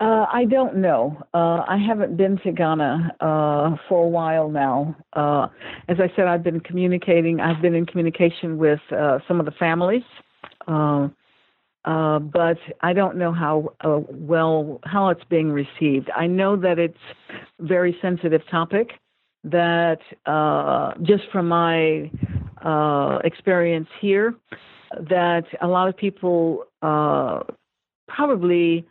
Uh, 0.00 0.26
I 0.30 0.44
don't 0.44 0.76
know. 0.76 1.16
Uh, 1.32 1.64
I 1.66 1.78
haven't 1.78 2.16
been 2.16 2.38
to 2.38 2.52
Ghana 2.52 3.16
uh, 3.20 3.76
for 3.88 4.04
a 4.04 4.08
while 4.08 4.50
now. 4.50 4.96
Uh, 5.12 5.46
as 5.88 5.98
I 6.00 6.10
said, 6.14 6.26
I've 6.26 6.42
been 6.42 6.60
communicating. 6.60 7.40
I've 7.40 7.62
been 7.62 7.74
in 7.74 7.86
communication 7.86 8.58
with 8.58 8.80
some 8.90 9.40
of 9.40 9.46
the 9.46 9.52
families, 9.52 10.02
but 10.66 12.58
I 12.80 12.92
don't 12.92 13.16
know 13.16 13.32
how 13.32 13.72
well 14.10 14.80
how 14.84 15.08
it's 15.10 15.24
being 15.30 15.50
received. 15.52 16.10
I 16.14 16.26
know 16.26 16.56
that 16.56 16.78
it's 16.78 16.98
a 17.60 17.64
very 17.64 17.96
sensitive 18.02 18.42
topic. 18.50 18.90
That 19.44 20.00
just 21.02 21.24
from 21.32 21.48
my 21.48 22.10
uh, 22.62 23.18
experience 23.24 23.88
here 24.00 24.34
that 25.08 25.44
a 25.60 25.66
lot 25.66 25.88
of 25.88 25.96
people 25.96 26.64
uh, 26.82 27.40
probably 28.08 28.86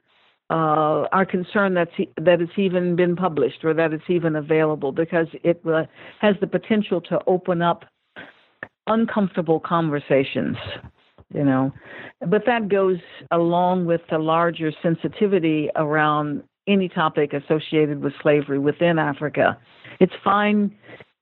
uh, 0.50 1.08
are 1.12 1.26
concerned 1.26 1.78
that 1.78 1.90
that 2.18 2.42
it's 2.42 2.58
even 2.58 2.96
been 2.96 3.16
published 3.16 3.64
or 3.64 3.74
that 3.74 3.94
it's 3.94 4.10
even 4.10 4.36
available 4.36 4.92
because 4.92 5.28
it 5.44 5.62
uh, 5.66 5.84
has 6.20 6.36
the 6.42 6.48
potential 6.48 7.00
to 7.00 7.20
open 7.28 7.62
up 7.62 7.86
uncomfortable 8.88 9.60
conversations 9.60 10.58
you 11.34 11.44
know. 11.44 11.74
But 12.28 12.44
that 12.46 12.70
goes 12.70 13.00
along 13.32 13.86
with 13.86 14.02
the 14.10 14.20
larger 14.20 14.72
sensitivity 14.82 15.70
around 15.76 16.44
any 16.68 16.88
topic 16.88 17.34
associated 17.34 18.02
with 18.02 18.14
slavery 18.22 18.60
within 18.60 18.98
africa. 18.98 19.58
It's 20.00 20.14
fine 20.24 20.74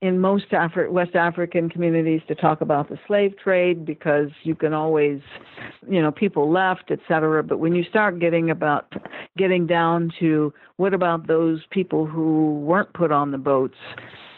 in 0.02 0.18
most 0.18 0.50
Afri- 0.50 0.90
West 0.90 1.14
African 1.14 1.70
communities 1.70 2.20
to 2.26 2.34
talk 2.34 2.60
about 2.60 2.88
the 2.88 2.98
slave 3.06 3.38
trade 3.38 3.86
because 3.86 4.28
you 4.42 4.56
can 4.56 4.74
always, 4.74 5.20
you 5.88 6.02
know, 6.02 6.10
people 6.10 6.50
left, 6.50 6.90
et 6.90 6.98
cetera. 7.06 7.42
But 7.44 7.58
when 7.58 7.74
you 7.74 7.84
start 7.84 8.18
getting 8.18 8.50
about 8.50 8.92
getting 9.38 9.64
down 9.66 10.12
to 10.18 10.52
what 10.76 10.92
about 10.92 11.28
those 11.28 11.60
people 11.70 12.04
who 12.04 12.58
weren't 12.58 12.92
put 12.92 13.12
on 13.12 13.30
the 13.30 13.38
boats? 13.38 13.76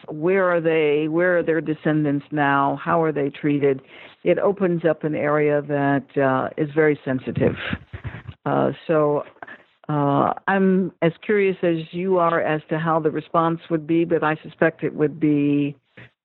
Where 0.09 0.45
are 0.45 0.61
they? 0.61 1.09
Where 1.09 1.39
are 1.39 1.43
their 1.43 1.63
descendants 1.63 2.27
now? 2.31 2.79
How 2.85 3.03
are 3.03 3.11
they 3.11 3.31
treated? 3.31 3.81
It 4.23 4.39
opens 4.39 4.85
up 4.85 5.03
an 5.03 5.15
area 5.15 5.63
that 5.63 6.23
uh, 6.23 6.51
is 6.59 6.69
very 6.75 7.01
sensitive. 7.07 7.55
Uh, 8.45 8.73
so 8.87 9.23
uh, 9.89 10.33
I'm 10.49 10.93
as 11.03 11.13
curious 11.25 11.57
as 11.63 11.77
you 11.93 12.19
are 12.19 12.41
as 12.41 12.63
to 12.71 12.79
how 12.79 13.01
the 13.01 13.11
response 13.11 13.61
would 13.71 13.87
be, 13.87 14.05
but 14.05 14.23
I 14.23 14.37
suspect 14.43 14.83
it 14.83 14.95
would 14.95 15.21
be 15.21 15.77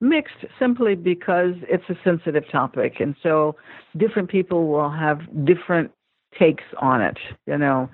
mixed 0.01 0.45
simply 0.57 0.95
because 0.95 1.55
it's 1.64 1.84
a 1.89 1.95
sensitive 2.03 2.43
topic. 2.51 2.99
And 2.99 3.16
so 3.22 3.55
different 3.97 4.30
people 4.30 4.68
will 4.68 4.89
have 4.89 5.20
different 5.45 5.91
takes 6.38 6.64
on 6.78 7.01
it. 7.01 7.18
You 7.47 7.57
know, 7.57 7.89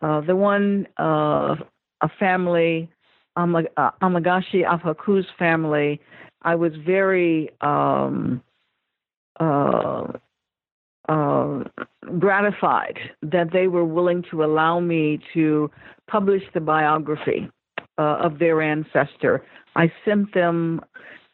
uh, 0.00 0.20
the 0.22 0.36
one, 0.36 0.86
uh, 0.98 1.56
a 2.00 2.08
family 2.18 2.88
Amag- 3.36 3.68
uh, 3.76 3.90
Amegashi 4.02 4.64
Afeku's 4.64 5.26
family, 5.38 6.00
I 6.42 6.54
was 6.54 6.72
very 6.84 7.50
um, 7.60 8.42
uh, 11.08 11.64
gratified 12.18 12.98
that 13.22 13.52
they 13.52 13.66
were 13.66 13.84
willing 13.84 14.24
to 14.30 14.44
allow 14.44 14.80
me 14.80 15.18
to 15.34 15.70
publish 16.08 16.42
the 16.54 16.60
biography 16.60 17.50
uh, 17.98 18.18
of 18.22 18.38
their 18.38 18.62
ancestor. 18.62 19.44
I 19.74 19.92
sent 20.04 20.32
them 20.34 20.80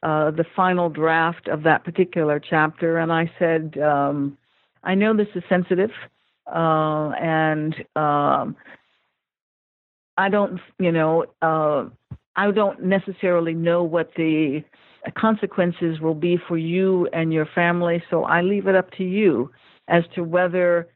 uh, 0.03 0.31
the 0.31 0.45
final 0.55 0.89
draft 0.89 1.49
of 1.49 1.63
that 1.65 1.85
particular 1.85 2.41
chapter, 2.41 2.99
and 2.99 3.13
I 3.13 3.31
said, 3.39 3.77
um, 3.79 4.39
I 4.85 4.95
know 4.95 5.17
this 5.17 5.29
is 5.35 5.43
sensitive, 5.49 5.91
uh, 6.47 7.11
and 7.21 7.75
um, 7.97 8.57
I 10.17 10.29
don't, 10.31 10.61
you 10.79 10.93
know, 10.93 11.27
uh, 11.43 11.87
I 12.37 12.51
don't 12.53 12.85
necessarily 12.85 13.55
know 13.55 13.83
what 13.83 14.13
the 14.17 14.63
consequences 15.17 16.01
will 16.01 16.15
be 16.15 16.39
for 16.49 16.59
you 16.59 17.09
and 17.13 17.33
your 17.33 17.47
family, 17.55 18.03
so 18.11 18.25
I 18.25 18.43
leave 18.43 18.67
it 18.67 18.75
up 18.75 18.91
to 18.93 19.05
you 19.05 19.51
as 19.89 20.05
to 20.15 20.23
whether 20.23 20.89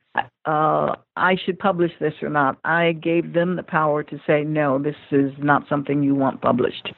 uh, 0.45 0.95
I 1.17 1.37
should 1.45 1.59
publish 1.59 1.93
this 2.01 2.15
or 2.23 2.29
not. 2.29 2.59
I 2.65 2.93
gave 2.93 3.33
them 3.33 3.57
the 3.57 3.63
power 3.63 4.03
to 4.03 4.21
say, 4.27 4.45
no, 4.45 4.79
this 4.79 4.97
is 5.11 5.33
not 5.39 5.69
something 5.69 6.03
you 6.03 6.15
want 6.15 6.43
published. 6.43 6.93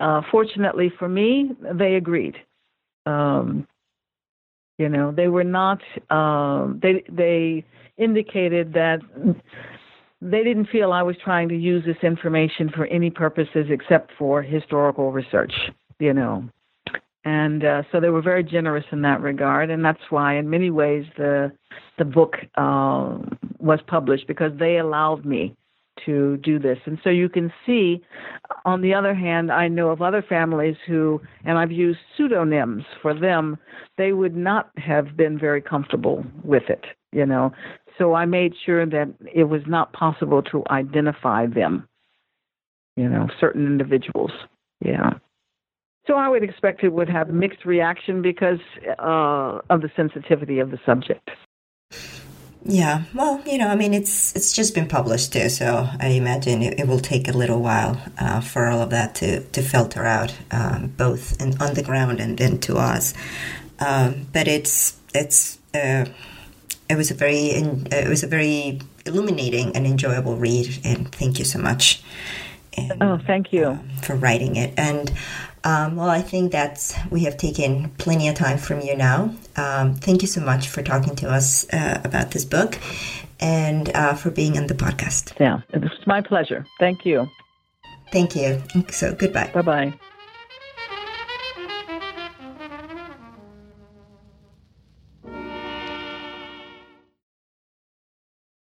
Uh, 0.00 0.22
fortunately 0.30 0.92
for 0.98 1.08
me, 1.08 1.52
they 1.74 1.94
agreed. 1.94 2.36
Um, 3.06 3.66
you 4.78 4.88
know, 4.88 5.12
they 5.12 5.28
were 5.28 5.44
not. 5.44 5.80
Um, 6.10 6.78
they 6.80 7.02
they 7.10 7.64
indicated 7.96 8.72
that 8.74 9.00
they 10.20 10.44
didn't 10.44 10.66
feel 10.66 10.92
I 10.92 11.02
was 11.02 11.16
trying 11.22 11.48
to 11.48 11.56
use 11.56 11.84
this 11.84 11.96
information 12.02 12.70
for 12.74 12.86
any 12.86 13.10
purposes 13.10 13.66
except 13.70 14.12
for 14.18 14.40
historical 14.40 15.10
research. 15.10 15.52
You 15.98 16.14
know, 16.14 16.48
and 17.24 17.64
uh, 17.64 17.82
so 17.90 18.00
they 18.00 18.08
were 18.08 18.22
very 18.22 18.44
generous 18.44 18.84
in 18.92 19.02
that 19.02 19.20
regard, 19.20 19.70
and 19.70 19.84
that's 19.84 20.10
why, 20.10 20.36
in 20.36 20.48
many 20.48 20.70
ways, 20.70 21.04
the 21.16 21.52
the 21.98 22.04
book 22.04 22.36
uh, 22.56 23.18
was 23.58 23.80
published 23.86 24.26
because 24.26 24.52
they 24.58 24.78
allowed 24.78 25.24
me 25.24 25.54
to 26.06 26.36
do 26.38 26.58
this. 26.58 26.78
And 26.86 26.98
so 27.02 27.10
you 27.10 27.28
can 27.28 27.52
see, 27.66 28.02
on 28.64 28.82
the 28.82 28.94
other 28.94 29.14
hand, 29.14 29.50
I 29.50 29.68
know 29.68 29.90
of 29.90 30.00
other 30.00 30.22
families 30.26 30.76
who, 30.86 31.20
and 31.44 31.58
I've 31.58 31.72
used 31.72 31.98
pseudonyms 32.16 32.84
for 33.02 33.12
them, 33.18 33.58
they 33.96 34.12
would 34.12 34.36
not 34.36 34.70
have 34.76 35.16
been 35.16 35.38
very 35.38 35.60
comfortable 35.60 36.24
with 36.44 36.64
it, 36.68 36.84
you 37.12 37.26
know. 37.26 37.52
So 37.98 38.14
I 38.14 38.26
made 38.26 38.54
sure 38.64 38.86
that 38.86 39.12
it 39.34 39.44
was 39.44 39.62
not 39.66 39.92
possible 39.92 40.42
to 40.44 40.62
identify 40.70 41.46
them, 41.46 41.88
you 42.96 43.08
know, 43.08 43.28
certain 43.40 43.66
individuals. 43.66 44.30
Yeah. 44.84 45.14
So 46.08 46.14
I 46.14 46.26
would 46.26 46.42
expect 46.42 46.82
it 46.82 46.88
would 46.88 47.10
have 47.10 47.28
mixed 47.28 47.66
reaction 47.66 48.22
because 48.22 48.60
uh, 48.98 49.60
of 49.68 49.82
the 49.82 49.90
sensitivity 49.94 50.58
of 50.58 50.70
the 50.70 50.78
subject. 50.86 51.28
Yeah, 52.64 53.04
well, 53.14 53.42
you 53.46 53.58
know, 53.58 53.68
I 53.68 53.76
mean, 53.76 53.92
it's 53.92 54.34
it's 54.34 54.52
just 54.52 54.74
been 54.74 54.88
published 54.88 55.34
too, 55.34 55.50
so 55.50 55.86
I 56.00 56.08
imagine 56.08 56.62
it, 56.62 56.80
it 56.80 56.88
will 56.88 56.98
take 56.98 57.28
a 57.28 57.32
little 57.32 57.60
while 57.60 58.00
uh, 58.18 58.40
for 58.40 58.68
all 58.68 58.80
of 58.80 58.90
that 58.90 59.14
to, 59.16 59.40
to 59.40 59.62
filter 59.62 60.06
out, 60.06 60.34
um, 60.50 60.92
both 60.96 61.40
in, 61.40 61.60
on 61.60 61.74
the 61.74 61.82
ground 61.82 62.20
and 62.20 62.38
then 62.38 62.58
to 62.60 62.78
us. 62.78 63.12
Um, 63.78 64.26
but 64.32 64.48
it's 64.48 64.98
it's 65.14 65.58
uh, 65.74 66.06
it 66.88 66.96
was 66.96 67.10
a 67.10 67.14
very 67.14 67.50
it 67.92 68.08
was 68.08 68.22
a 68.22 68.26
very 68.26 68.80
illuminating 69.04 69.76
and 69.76 69.86
enjoyable 69.86 70.36
read, 70.36 70.80
and 70.84 71.12
thank 71.12 71.38
you 71.38 71.44
so 71.44 71.58
much. 71.58 72.02
And, 72.76 73.02
oh, 73.02 73.18
thank 73.26 73.52
you 73.52 73.66
um, 73.66 73.88
for 74.02 74.14
writing 74.16 74.56
it. 74.56 74.74
And 74.76 75.12
um, 75.64 75.96
well, 75.96 76.08
I 76.08 76.22
think 76.22 76.52
that 76.52 76.94
we 77.10 77.24
have 77.24 77.36
taken 77.36 77.90
plenty 77.98 78.28
of 78.28 78.34
time 78.34 78.58
from 78.58 78.80
you 78.80 78.96
now. 78.96 79.34
Um, 79.56 79.94
thank 79.94 80.22
you 80.22 80.28
so 80.28 80.40
much 80.40 80.68
for 80.68 80.82
talking 80.82 81.16
to 81.16 81.28
us 81.28 81.66
uh, 81.72 82.00
about 82.04 82.30
this 82.30 82.44
book 82.44 82.78
and 83.40 83.90
uh, 83.94 84.14
for 84.14 84.30
being 84.30 84.56
on 84.56 84.66
the 84.66 84.74
podcast. 84.74 85.38
Yeah, 85.40 85.60
it 85.72 85.80
was 85.80 85.92
my 86.06 86.20
pleasure. 86.20 86.64
Thank 86.78 87.04
you. 87.04 87.28
Thank 88.12 88.36
you. 88.36 88.62
So, 88.90 89.14
goodbye. 89.14 89.50
Bye 89.52 89.62
bye. 89.62 89.98